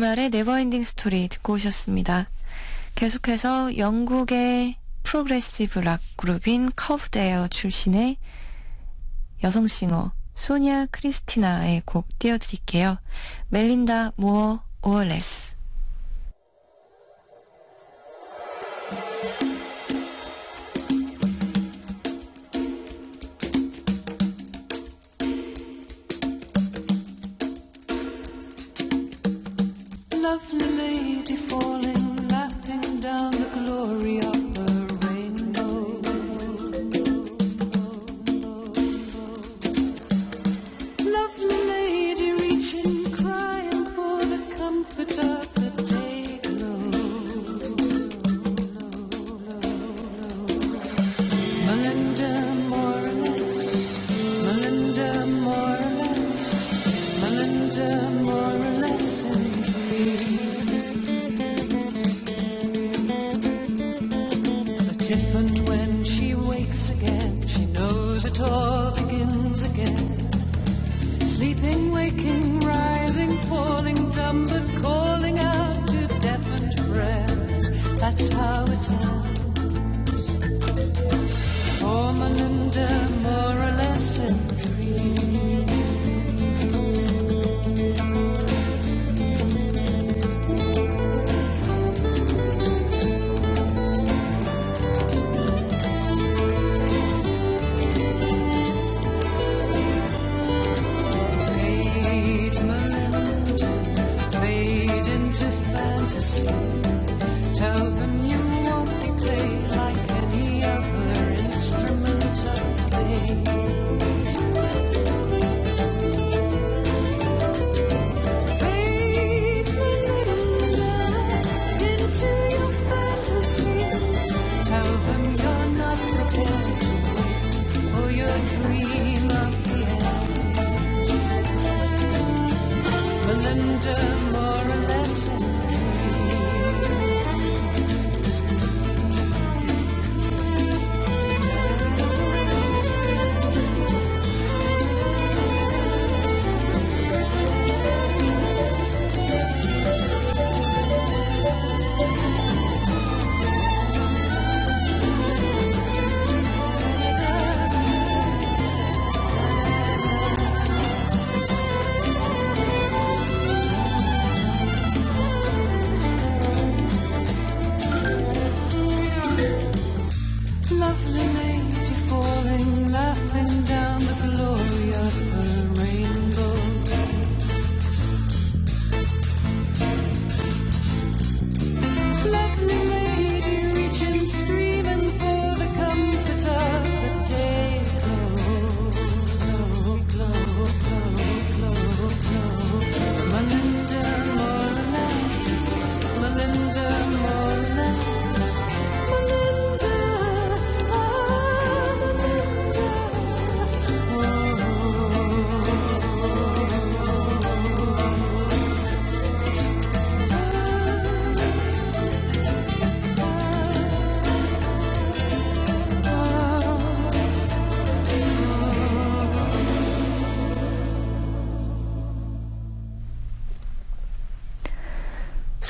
[0.00, 2.30] 리말의 Never Ending Story 듣고 오셨습니다.
[2.94, 8.16] 계속해서 영국의 프로그레시브 락 그룹인 커브드 에어 출신의
[9.44, 12.96] 여성 싱어 소니아 크리스티나의 곡 띄워드릴게요.
[13.48, 15.59] Melinda More or Less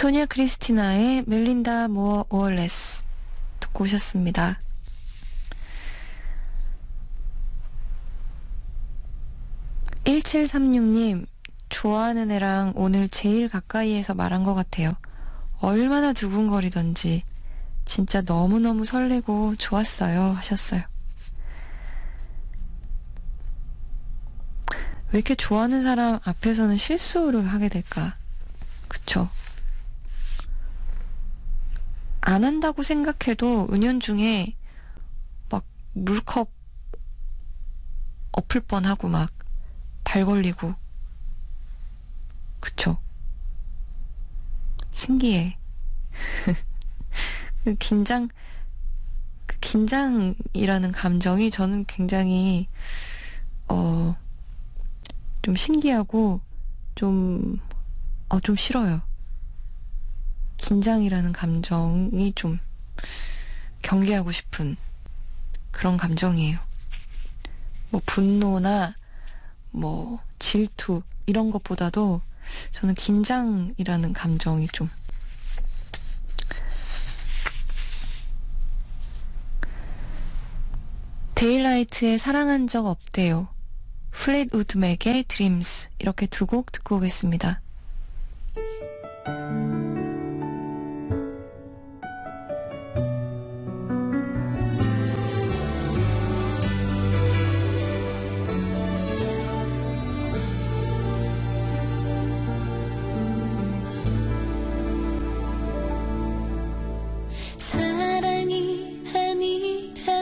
[0.01, 3.05] 소니아 크리스티나의 멜린다 모어 오얼레스
[3.61, 4.59] 듣고 오셨습니다.
[10.05, 11.27] (1736님)
[11.69, 14.95] 좋아하는 애랑 오늘 제일 가까이에서 말한 것 같아요.
[15.61, 17.23] 얼마나 두근거리던지
[17.85, 20.81] 진짜 너무너무 설레고 좋았어요 하셨어요.
[25.13, 28.15] 왜 이렇게 좋아하는 사람 앞에서는 실수를 하게 될까?
[28.89, 29.29] 그쵸?
[32.23, 34.57] 안 한다고 생각해도 은연중에
[35.51, 35.65] 막
[35.95, 36.51] 물컵
[38.33, 39.31] 엎을 뻔하고 막
[40.05, 40.75] 발 걸리고.
[42.59, 42.99] 그쵸?
[44.91, 45.57] 신기해.
[47.65, 48.29] 그 긴장
[49.47, 52.67] 그 긴장이라는 감정이 저는 굉장히
[53.69, 54.17] 어
[55.43, 56.41] 좀 신기하고
[56.95, 57.59] 좀
[58.29, 59.01] 어, 좀 싫어요.
[60.61, 62.59] 긴장이라는 감정이 좀
[63.83, 64.77] 경계하고 싶은
[65.71, 66.59] 그런 감정이에요.
[67.91, 68.95] 뭐 분노나
[69.71, 72.21] 뭐 질투 이런 것보다도
[72.73, 74.89] 저는 긴장이라는 감정이 좀
[81.35, 83.49] 데일라이트의 사랑한 적 없대요.
[84.11, 87.61] 플릿 우드맥의 드림스 이렇게 두 곡 듣고 오겠습니다.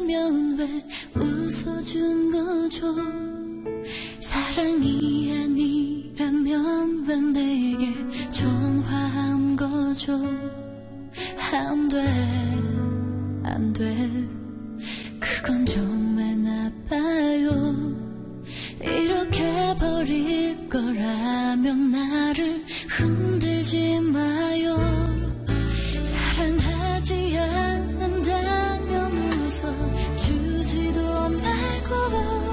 [0.08, 2.94] 아니라면 왜 웃어준 거죠?
[4.22, 7.94] 사랑이 아니라면 왜 내게
[8.30, 10.14] 전화한 거죠?
[11.52, 11.98] 안 돼
[13.44, 13.94] 안 돼.
[15.20, 17.96] 그건 정말 나빠요.
[18.80, 24.76] 이렇게 버릴 거라면 나를 흔들지 마요.
[25.92, 27.67] 사랑하지 않는
[31.90, 32.47] 말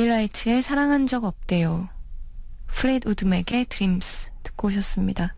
[0.00, 1.88] 데일라이트의 사랑한 적 없대요.
[2.68, 5.34] 플리트우드 맥의 Dreams 듣고 오셨습니다.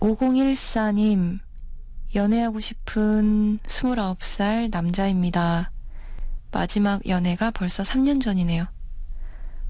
[0.00, 1.40] 5014님,
[2.14, 5.72] 연애하고 싶은 29살 남자입니다.
[6.52, 8.66] 마지막 연애가 벌써 3년 전이네요.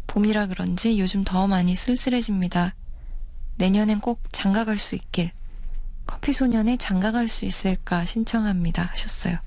[0.07, 2.75] 봄이라 그런지 요즘 더 많이 쓸쓸해집니다.
[3.57, 5.33] 내년엔 꼭 장가 갈 수 있길.
[6.07, 8.85] 커피 소년에 장가 갈 수 있을까 신청합니다.
[8.85, 9.39] 하셨어요.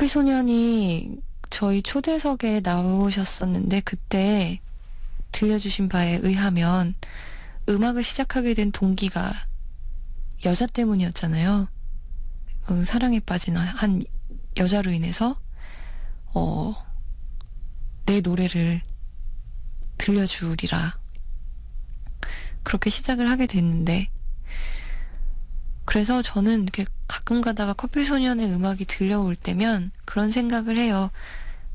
[0.00, 1.18] 커피 소년이
[1.50, 4.58] 저희 초대석에 나오셨었는데 그때
[5.30, 6.94] 들려주신 바에 의하면
[7.68, 9.30] 음악을 시작하게 된 동기가
[10.46, 11.68] 여자 때문이었잖아요.
[12.70, 14.00] 어, 사랑에 빠진 한
[14.56, 15.38] 여자로 인해서
[16.32, 16.74] 어,
[18.06, 18.80] 내 노래를
[19.98, 20.98] 들려주리라.
[22.62, 24.08] 그렇게 시작을 하게 됐는데,
[25.90, 31.10] 그래서 저는 이렇게 가끔 가다가 커피소년의 음악이 들려올 때면 그런 생각을 해요.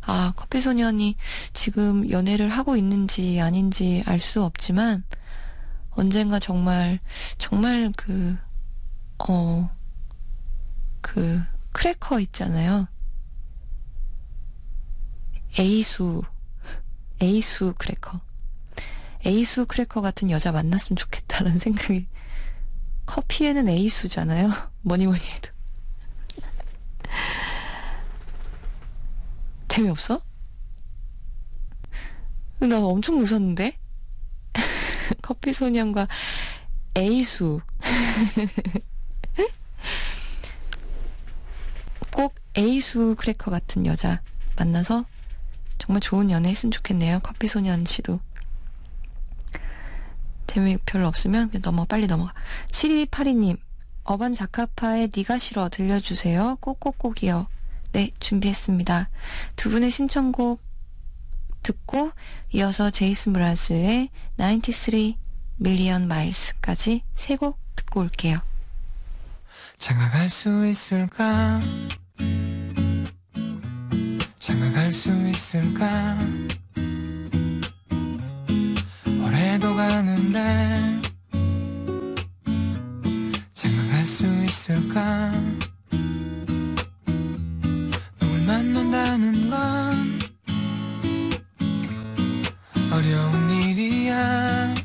[0.03, 1.17] 아, 커피소년이
[1.51, 5.03] 지금 연애를 하고 있는지 아닌지 알 수 없지만,
[5.89, 6.99] 언젠가 정말,
[7.37, 8.37] 정말 그,
[9.27, 9.69] 어,
[11.01, 11.43] 그,
[11.73, 12.87] 크래커 있잖아요.
[15.59, 16.21] 에이수,
[17.19, 18.21] 에이수 크래커.
[19.25, 22.07] 에이수 크래커 같은 여자 만났으면 좋겠다는 생각이.
[23.05, 24.49] 커피에는 에이수잖아요.
[24.81, 25.49] 뭐니 뭐니 해도.
[29.67, 30.21] 재미없어?
[32.59, 33.77] 나 엄청 웃었는데?
[35.21, 36.07] 커피 소년과
[36.95, 37.59] 에이수.
[42.11, 44.21] 꼭 에이수 크래커 같은 여자
[44.55, 45.05] 만나서
[45.77, 47.19] 정말 좋은 연애 했으면 좋겠네요.
[47.21, 48.21] 커피 소년 씨도.
[50.47, 52.33] 재미 별로 없으면 넘어 빨리 넘어가.
[52.71, 53.57] 7282님
[54.03, 56.57] 어반 자카파의 니가 싫어 들려주세요.
[56.61, 57.47] 꼭꼭꼭이요.
[57.93, 59.09] 네 준비했습니다.
[59.55, 60.61] 두 분의 신청곡
[61.63, 62.11] 듣고
[62.53, 65.13] 이어서 제이슨 브라즈의 93
[65.57, 68.37] 밀리언 마일스까지 세 곡 듣고 올게요.
[69.79, 71.59] 장가갈 수 있을까?
[74.39, 76.17] 장가갈 수 있을까?
[79.65, 81.01] 올해도 가는데
[83.53, 85.31] 장가갈 수 있을까?
[88.19, 90.19] 누굴 만난다는 건
[92.91, 94.75] 어려운 일이야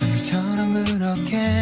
[0.00, 1.61] 너희처럼 그렇게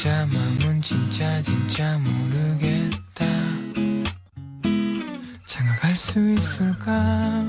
[0.00, 3.26] 여자 맘은 진짜 진짜 모르겠다.
[5.46, 7.44] 장가갈 수 있을까?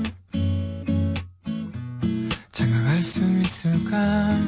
[2.52, 4.38] 장가갈 수 있을까?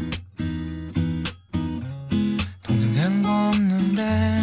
[2.63, 4.43] 동전 잔거 없는데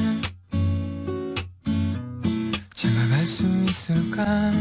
[2.73, 4.51] 장가갈 수 있을까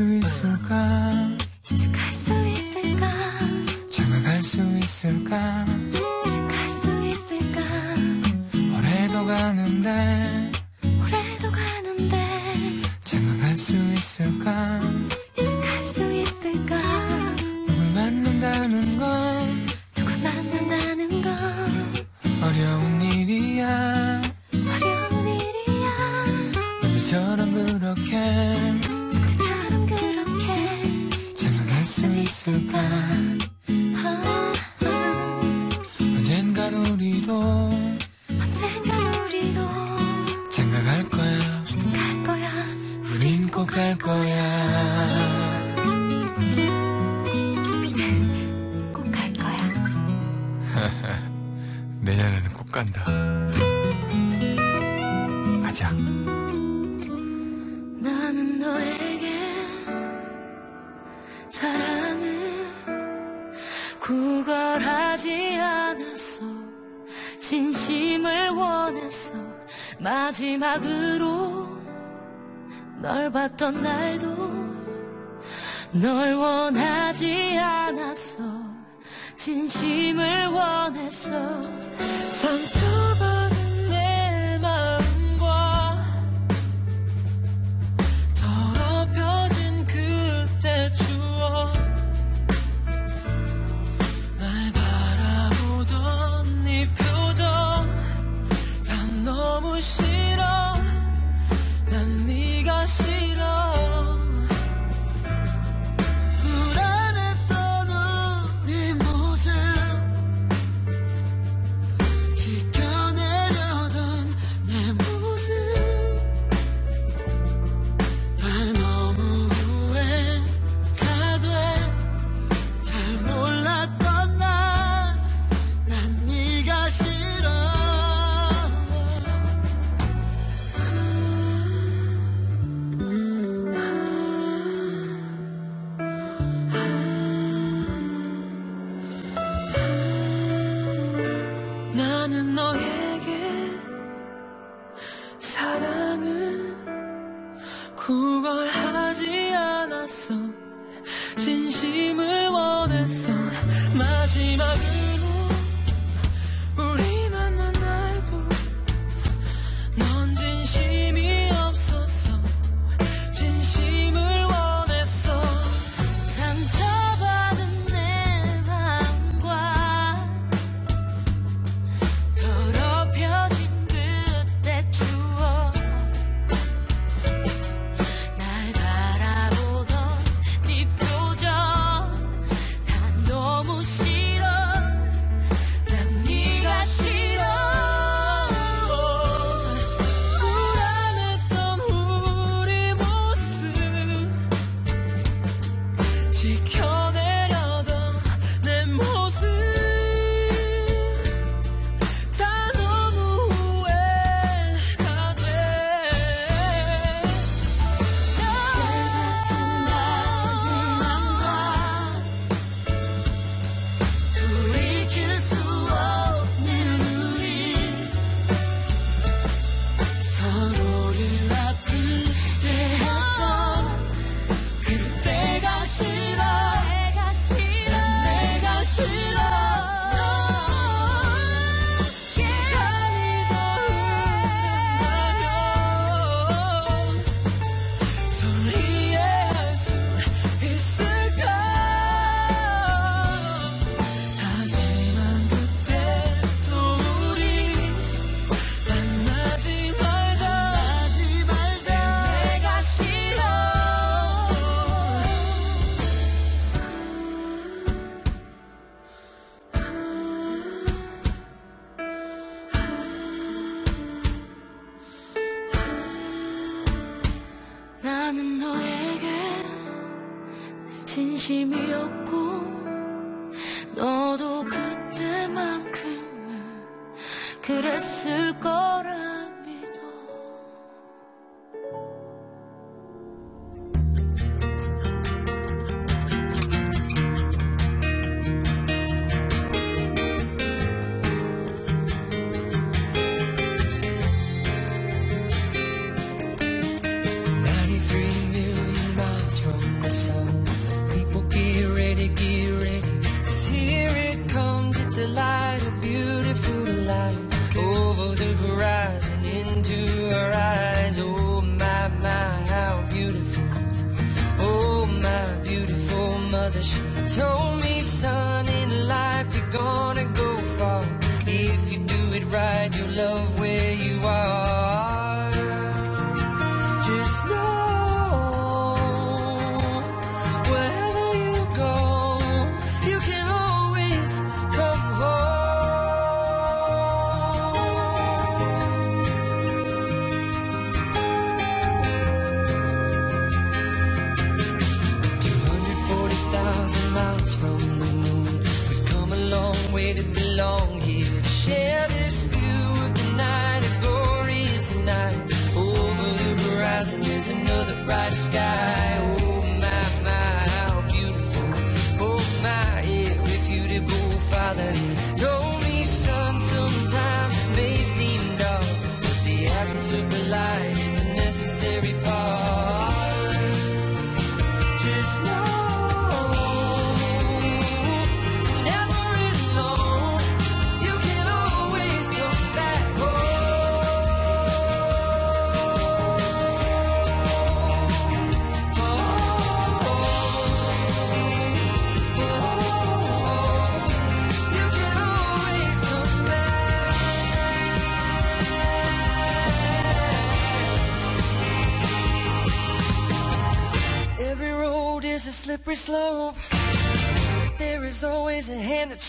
[0.00, 1.19] 수 있을까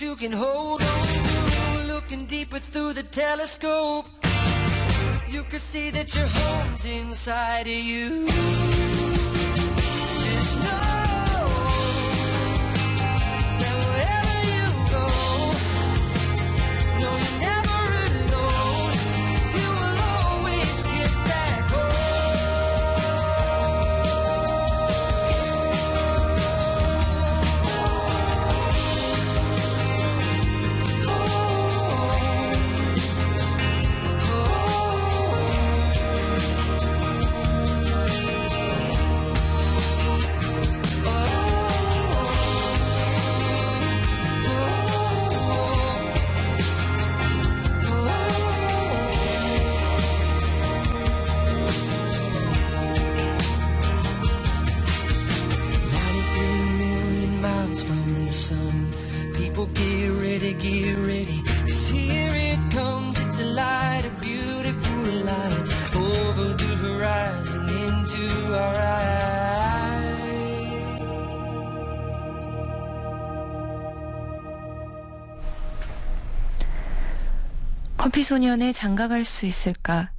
[0.01, 1.93] you can hold on to.
[1.93, 4.05] Looking deeper through the telescope,
[5.27, 8.60] you can see that your home's inside of you.
[78.31, 80.13] 소년의 장가갈 수 있을까?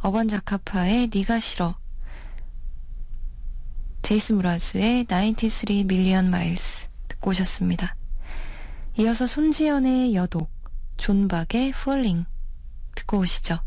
[0.00, 1.74] 어반 자카파의 네가 싫어.
[4.02, 7.96] 제이슨 므라즈의 93 Million Miles 듣고 오셨습니다.
[8.98, 10.48] 이어서 손지연의 여독,
[10.96, 12.24] 존박의 Falling
[12.94, 13.58] 듣고 오시죠.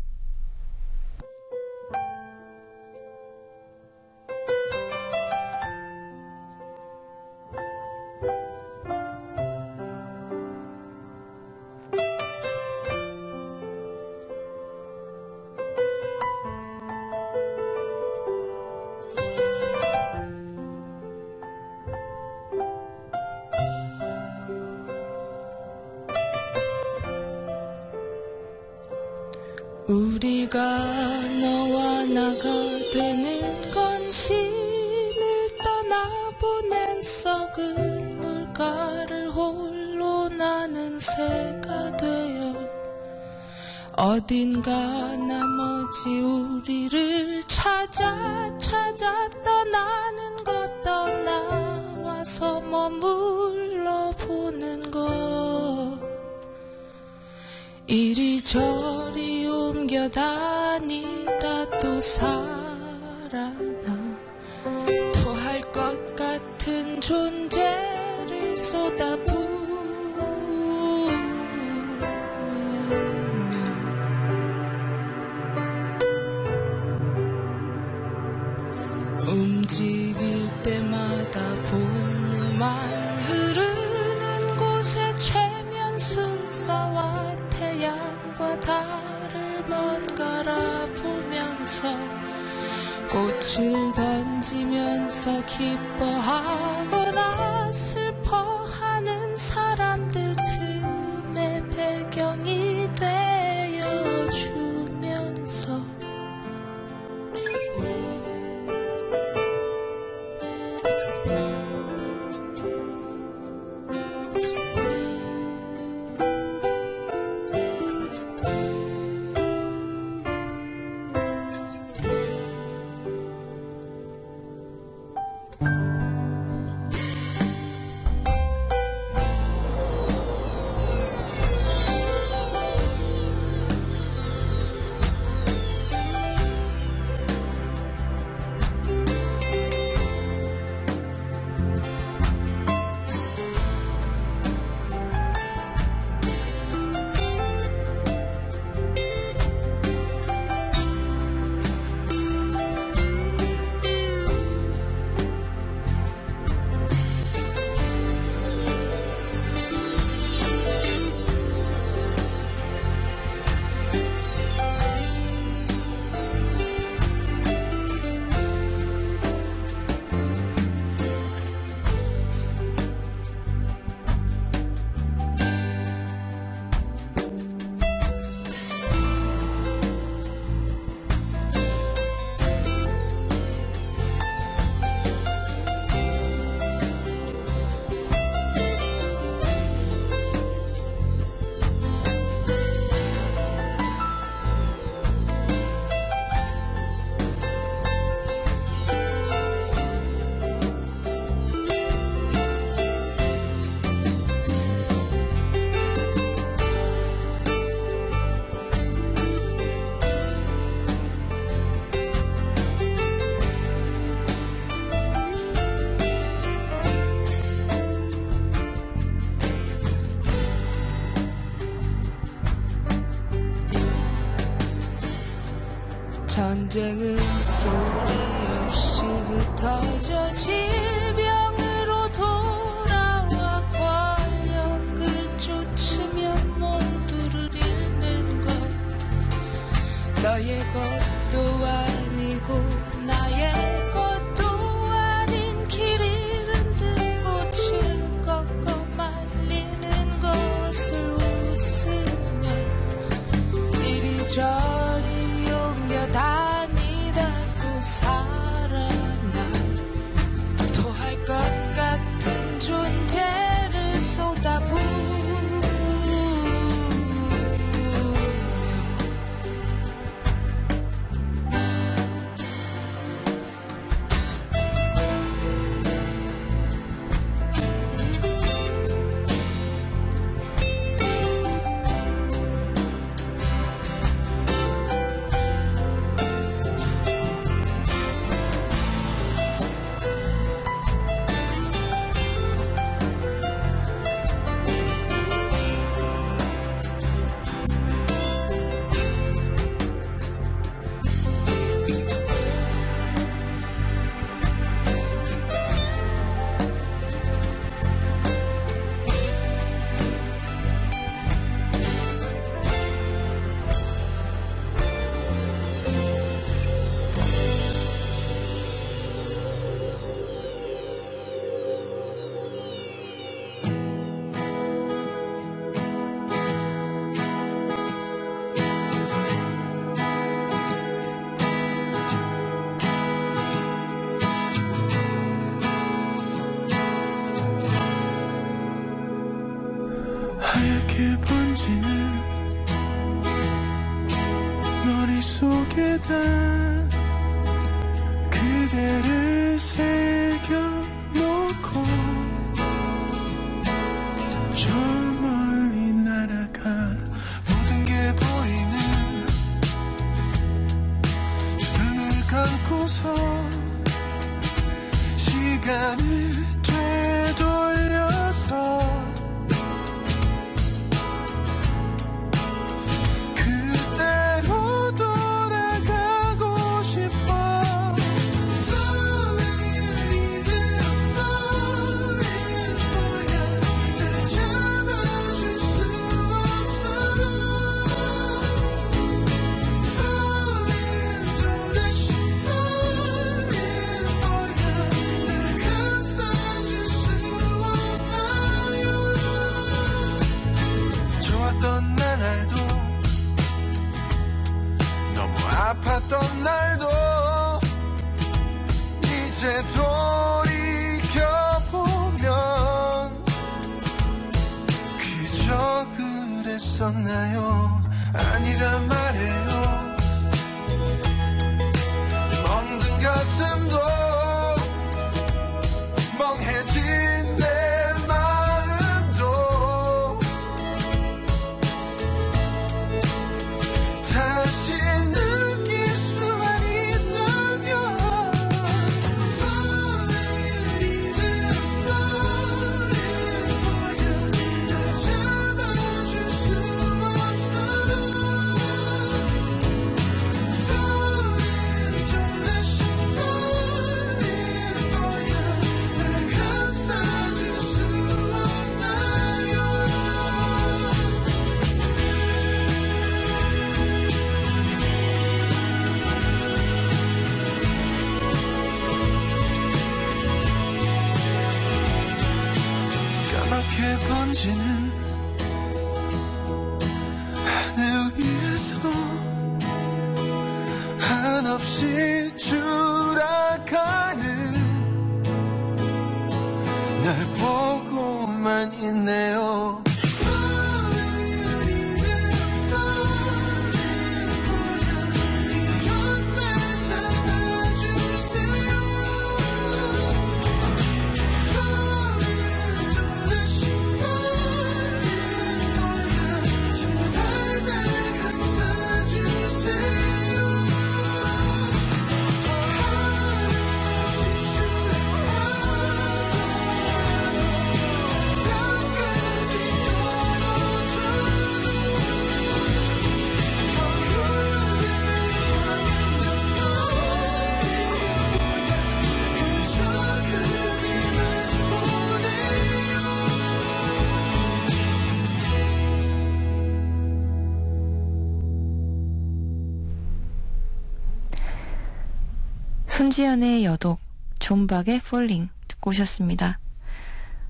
[543.20, 544.00] 손지연의 여독,
[544.38, 546.58] 존박의 Falling 듣고 오셨습니다.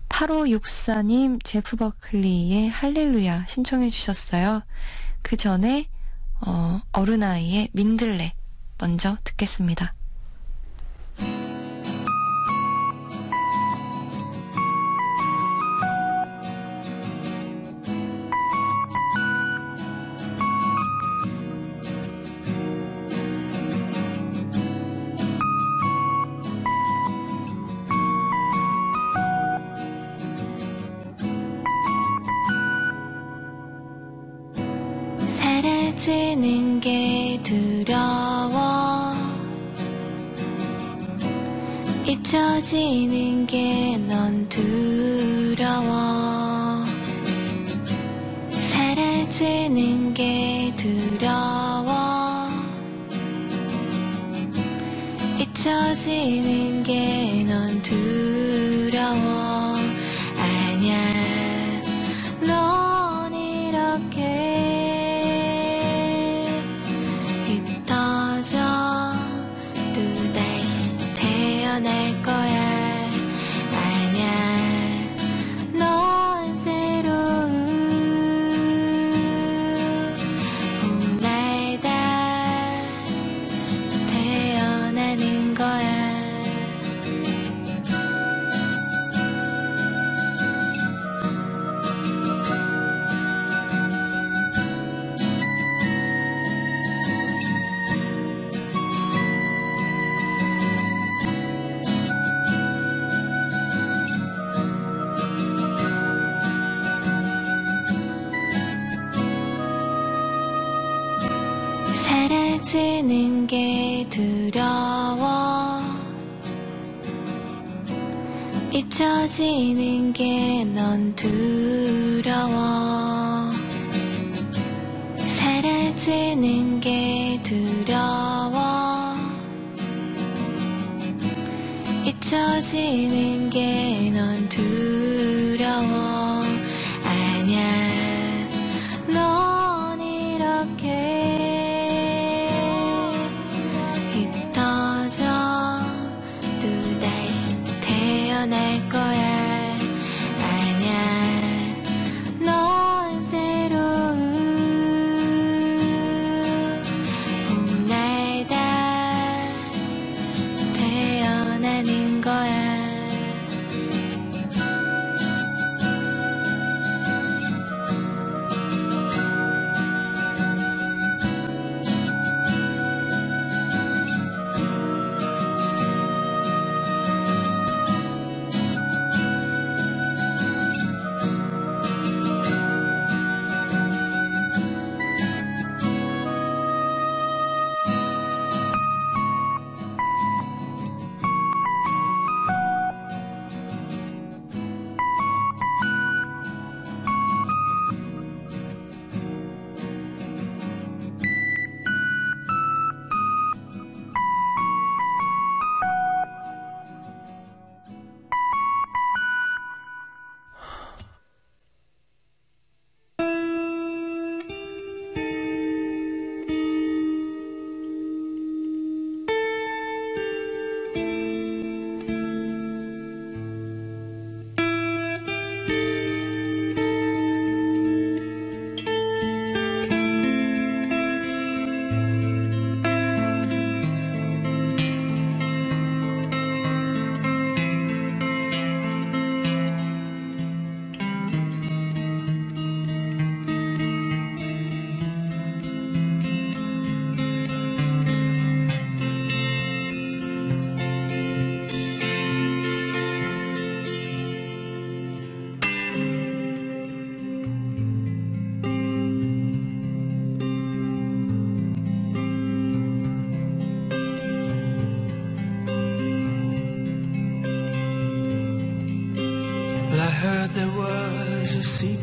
[0.08, 4.62] 8564님 제프 버클리의 할렐루야 신청해 주셨어요.
[5.22, 5.88] 그 전에
[6.40, 8.32] 어, 어른아이의 민들레
[8.78, 9.94] 먼저 듣겠습니다.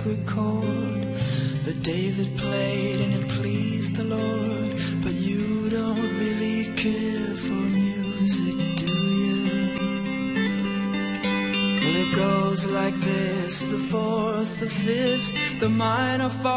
[0.08, 1.04] A secret chord
[1.64, 4.72] that David played and it pleased the Lord.
[5.04, 9.78] But you don't really care for music, do you?
[11.82, 16.57] Well, it goes like this the fourth, the fifth, the minor fall,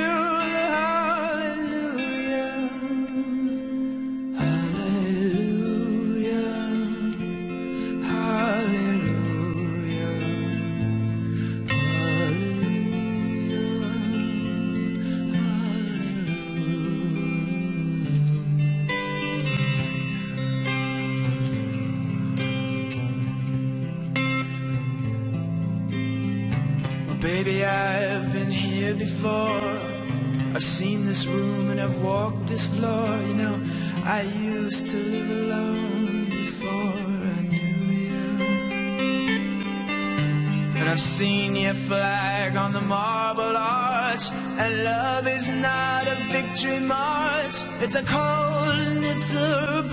[41.87, 44.25] flag on the marble arch.
[44.61, 47.57] And love is not a victory march.
[47.81, 49.83] It's a cold and it's a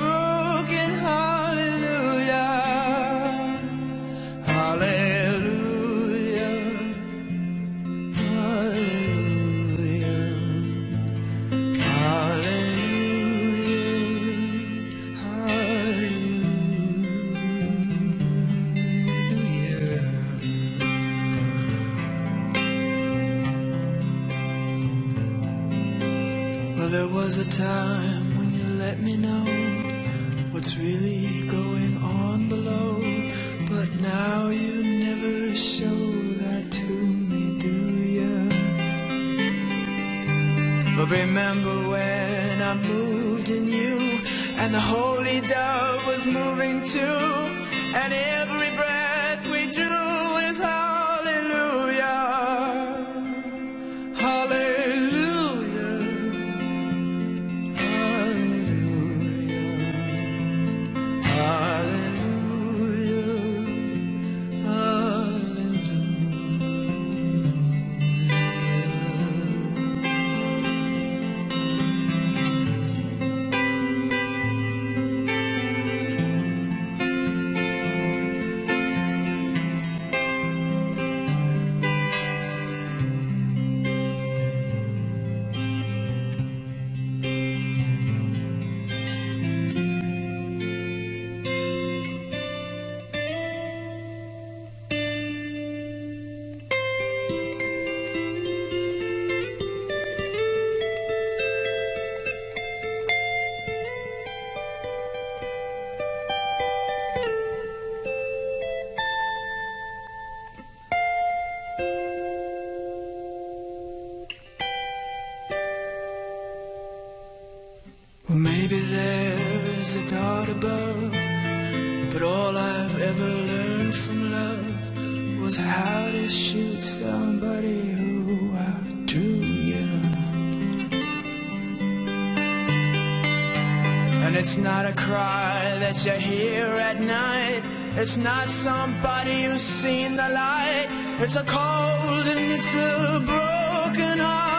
[134.28, 137.62] And it's not a cry that you hear at night.
[137.96, 140.88] It's not somebody who's seen the light.
[141.18, 144.57] It's a cold and it's a broken hallelujah.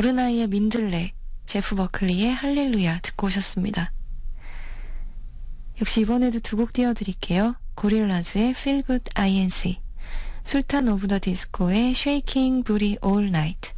[0.00, 1.12] 어른아이의 민들레,
[1.44, 3.92] 제프 버클리의 할렐루야 듣고 오셨습니다.
[5.78, 7.54] 역시 이번에도 두 곡 띄워드릴게요.
[7.74, 9.78] 고릴라즈의 Feel Good INC,
[10.42, 13.74] 술탄 오브 더 디스코의 Shaking Booty All Night.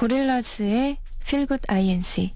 [0.00, 2.32] 고릴라즈의 Feel Good INC,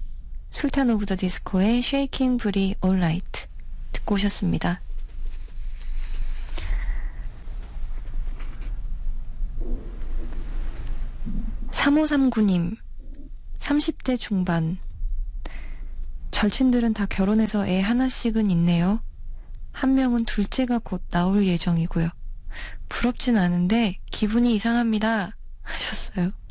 [0.51, 3.47] 술탄 오브 더 디스코의 Shaking Booty All Night
[3.91, 4.81] 듣고 오셨습니다.
[11.71, 12.77] (3539님)
[13.57, 14.77] 30대 중반
[16.29, 19.01] 절친들은 다 결혼해서 애 하나씩은 있네요.
[19.71, 22.09] 한 명은 둘째가 곧 나올 예정이고요.
[22.89, 25.35] 부럽진 않은데 기분이 이상합니다.
[25.63, 26.44] 하셨어요.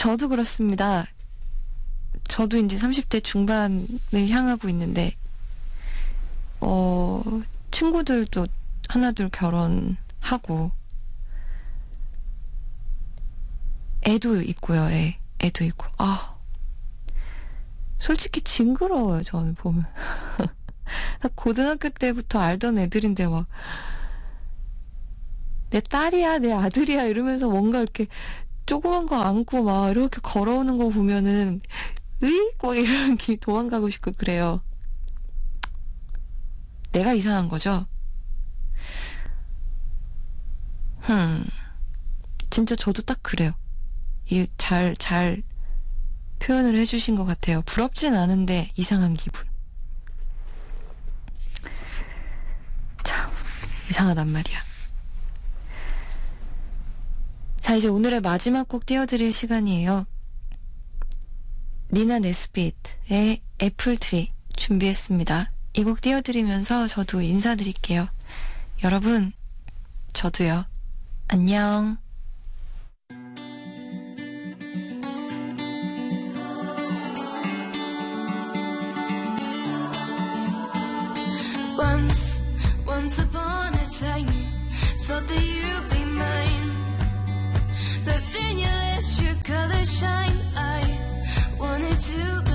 [0.00, 1.04] 저도 그렇습니다.
[2.24, 5.14] 저도 이제 30대 중반을 향하고 있는데,
[6.58, 7.22] 어,
[7.70, 8.46] 친구들도
[8.88, 10.70] 하나둘 결혼하고,
[14.08, 15.18] 애도 있고요, 애.
[15.38, 16.34] 애도 있고, 아.
[17.98, 19.84] 솔직히 징그러워요, 저는 보면.
[21.20, 23.46] 나 고등학교 때부터 알던 애들인데 막,
[25.68, 28.06] 내 딸이야, 내 아들이야, 이러면서 뭔가 이렇게
[28.66, 31.60] 조그만 거 안고 막 이렇게 걸어오는 거 보면은
[32.22, 34.62] 으익 막 이렇게 도망가고 싶고 그래요.
[36.92, 37.86] 내가 이상한 거죠?
[41.00, 41.46] 흠.
[42.50, 43.52] 진짜 저도 딱 그래요.
[44.26, 45.42] 이 잘, 잘
[46.40, 47.62] 표현을 해주신 것 같아요.
[47.62, 49.44] 부럽진 않은데 이상한 기분.
[53.04, 53.30] 참,
[53.88, 54.69] 이상하단 말이야.
[57.60, 60.06] 자, 이제 오늘의 마지막 곡 띄워드릴 시간이에요.
[61.92, 65.52] 니나 네스빗의 애플트리 준비했습니다.
[65.74, 68.08] 이 곡 띄워드리면서 저도 인사드릴게요.
[68.82, 69.32] 여러분,
[70.12, 70.64] 저도요.
[71.28, 71.96] 안녕.
[81.78, 82.29] Once
[89.84, 90.38] shine.
[90.56, 90.82] I
[91.58, 92.49] wanted to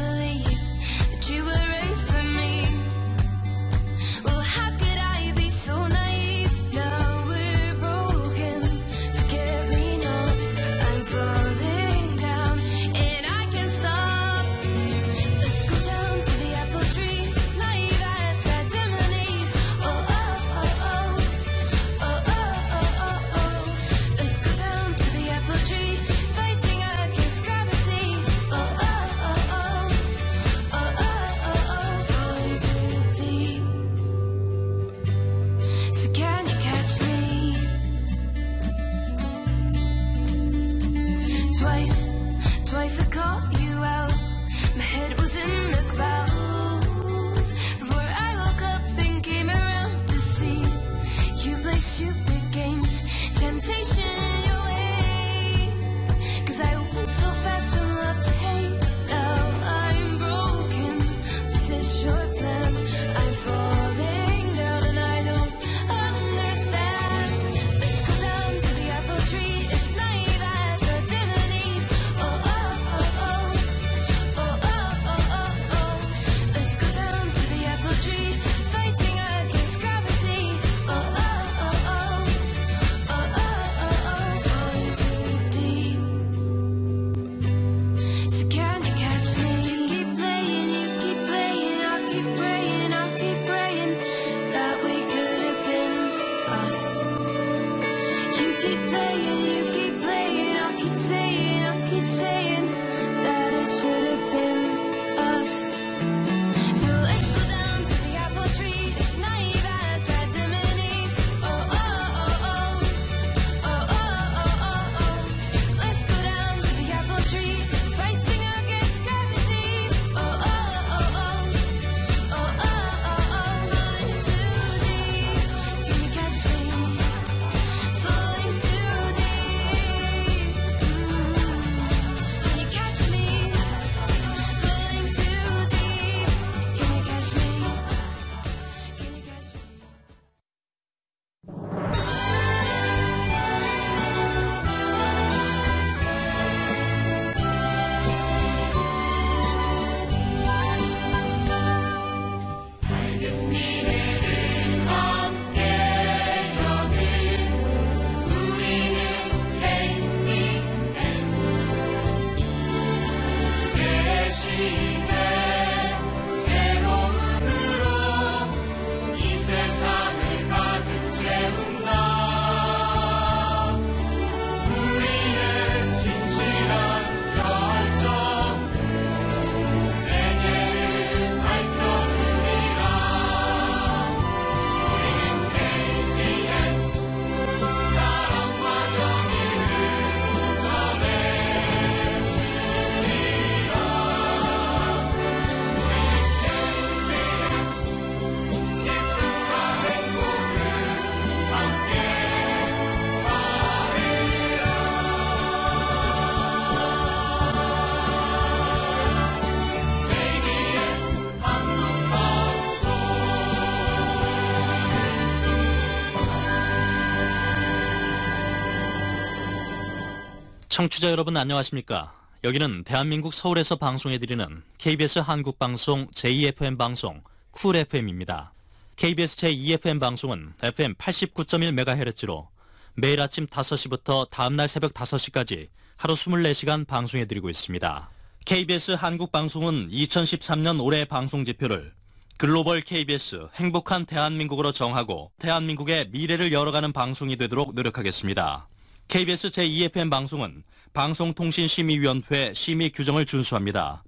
[220.76, 222.14] 청취자 여러분 안녕하십니까?
[222.44, 228.52] 여기는 대한민국 서울에서 방송해드리는 KBS 한국방송 제2FM 방송 쿨 FM입니다.
[228.98, 232.48] KBS 제2FM 방송은 FM 89.1MHz로
[232.94, 238.10] 매일 아침 5시부터 다음날 새벽 5시까지 하루 24시간 방송해드리고 있습니다.
[238.44, 241.94] KBS 한국방송은 2013년 올해 방송지표를
[242.36, 248.68] 글로벌 KBS 행복한 대한민국으로 정하고 대한민국의 미래를 열어가는 방송이 되도록 노력하겠습니다.
[249.08, 250.64] KBS 제2FM 방송은
[250.94, 254.04] 방송통신심의위원회 심의 규정을 준수합니다.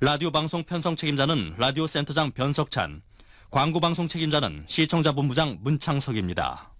[0.00, 3.02] 라디오 방송 편성 책임자는 라디오 센터장 변석찬,
[3.50, 6.73] 광고 방송 책임자는 시청자본부장 문창석입니다.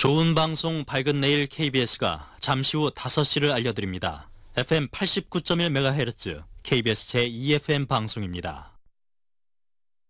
[0.00, 4.30] 좋은 방송 밝은 내일 KBS가 잠시 후 5시를 알려드립니다.
[4.56, 8.69] FM 89.1MHz KBS 제2FM 방송입니다.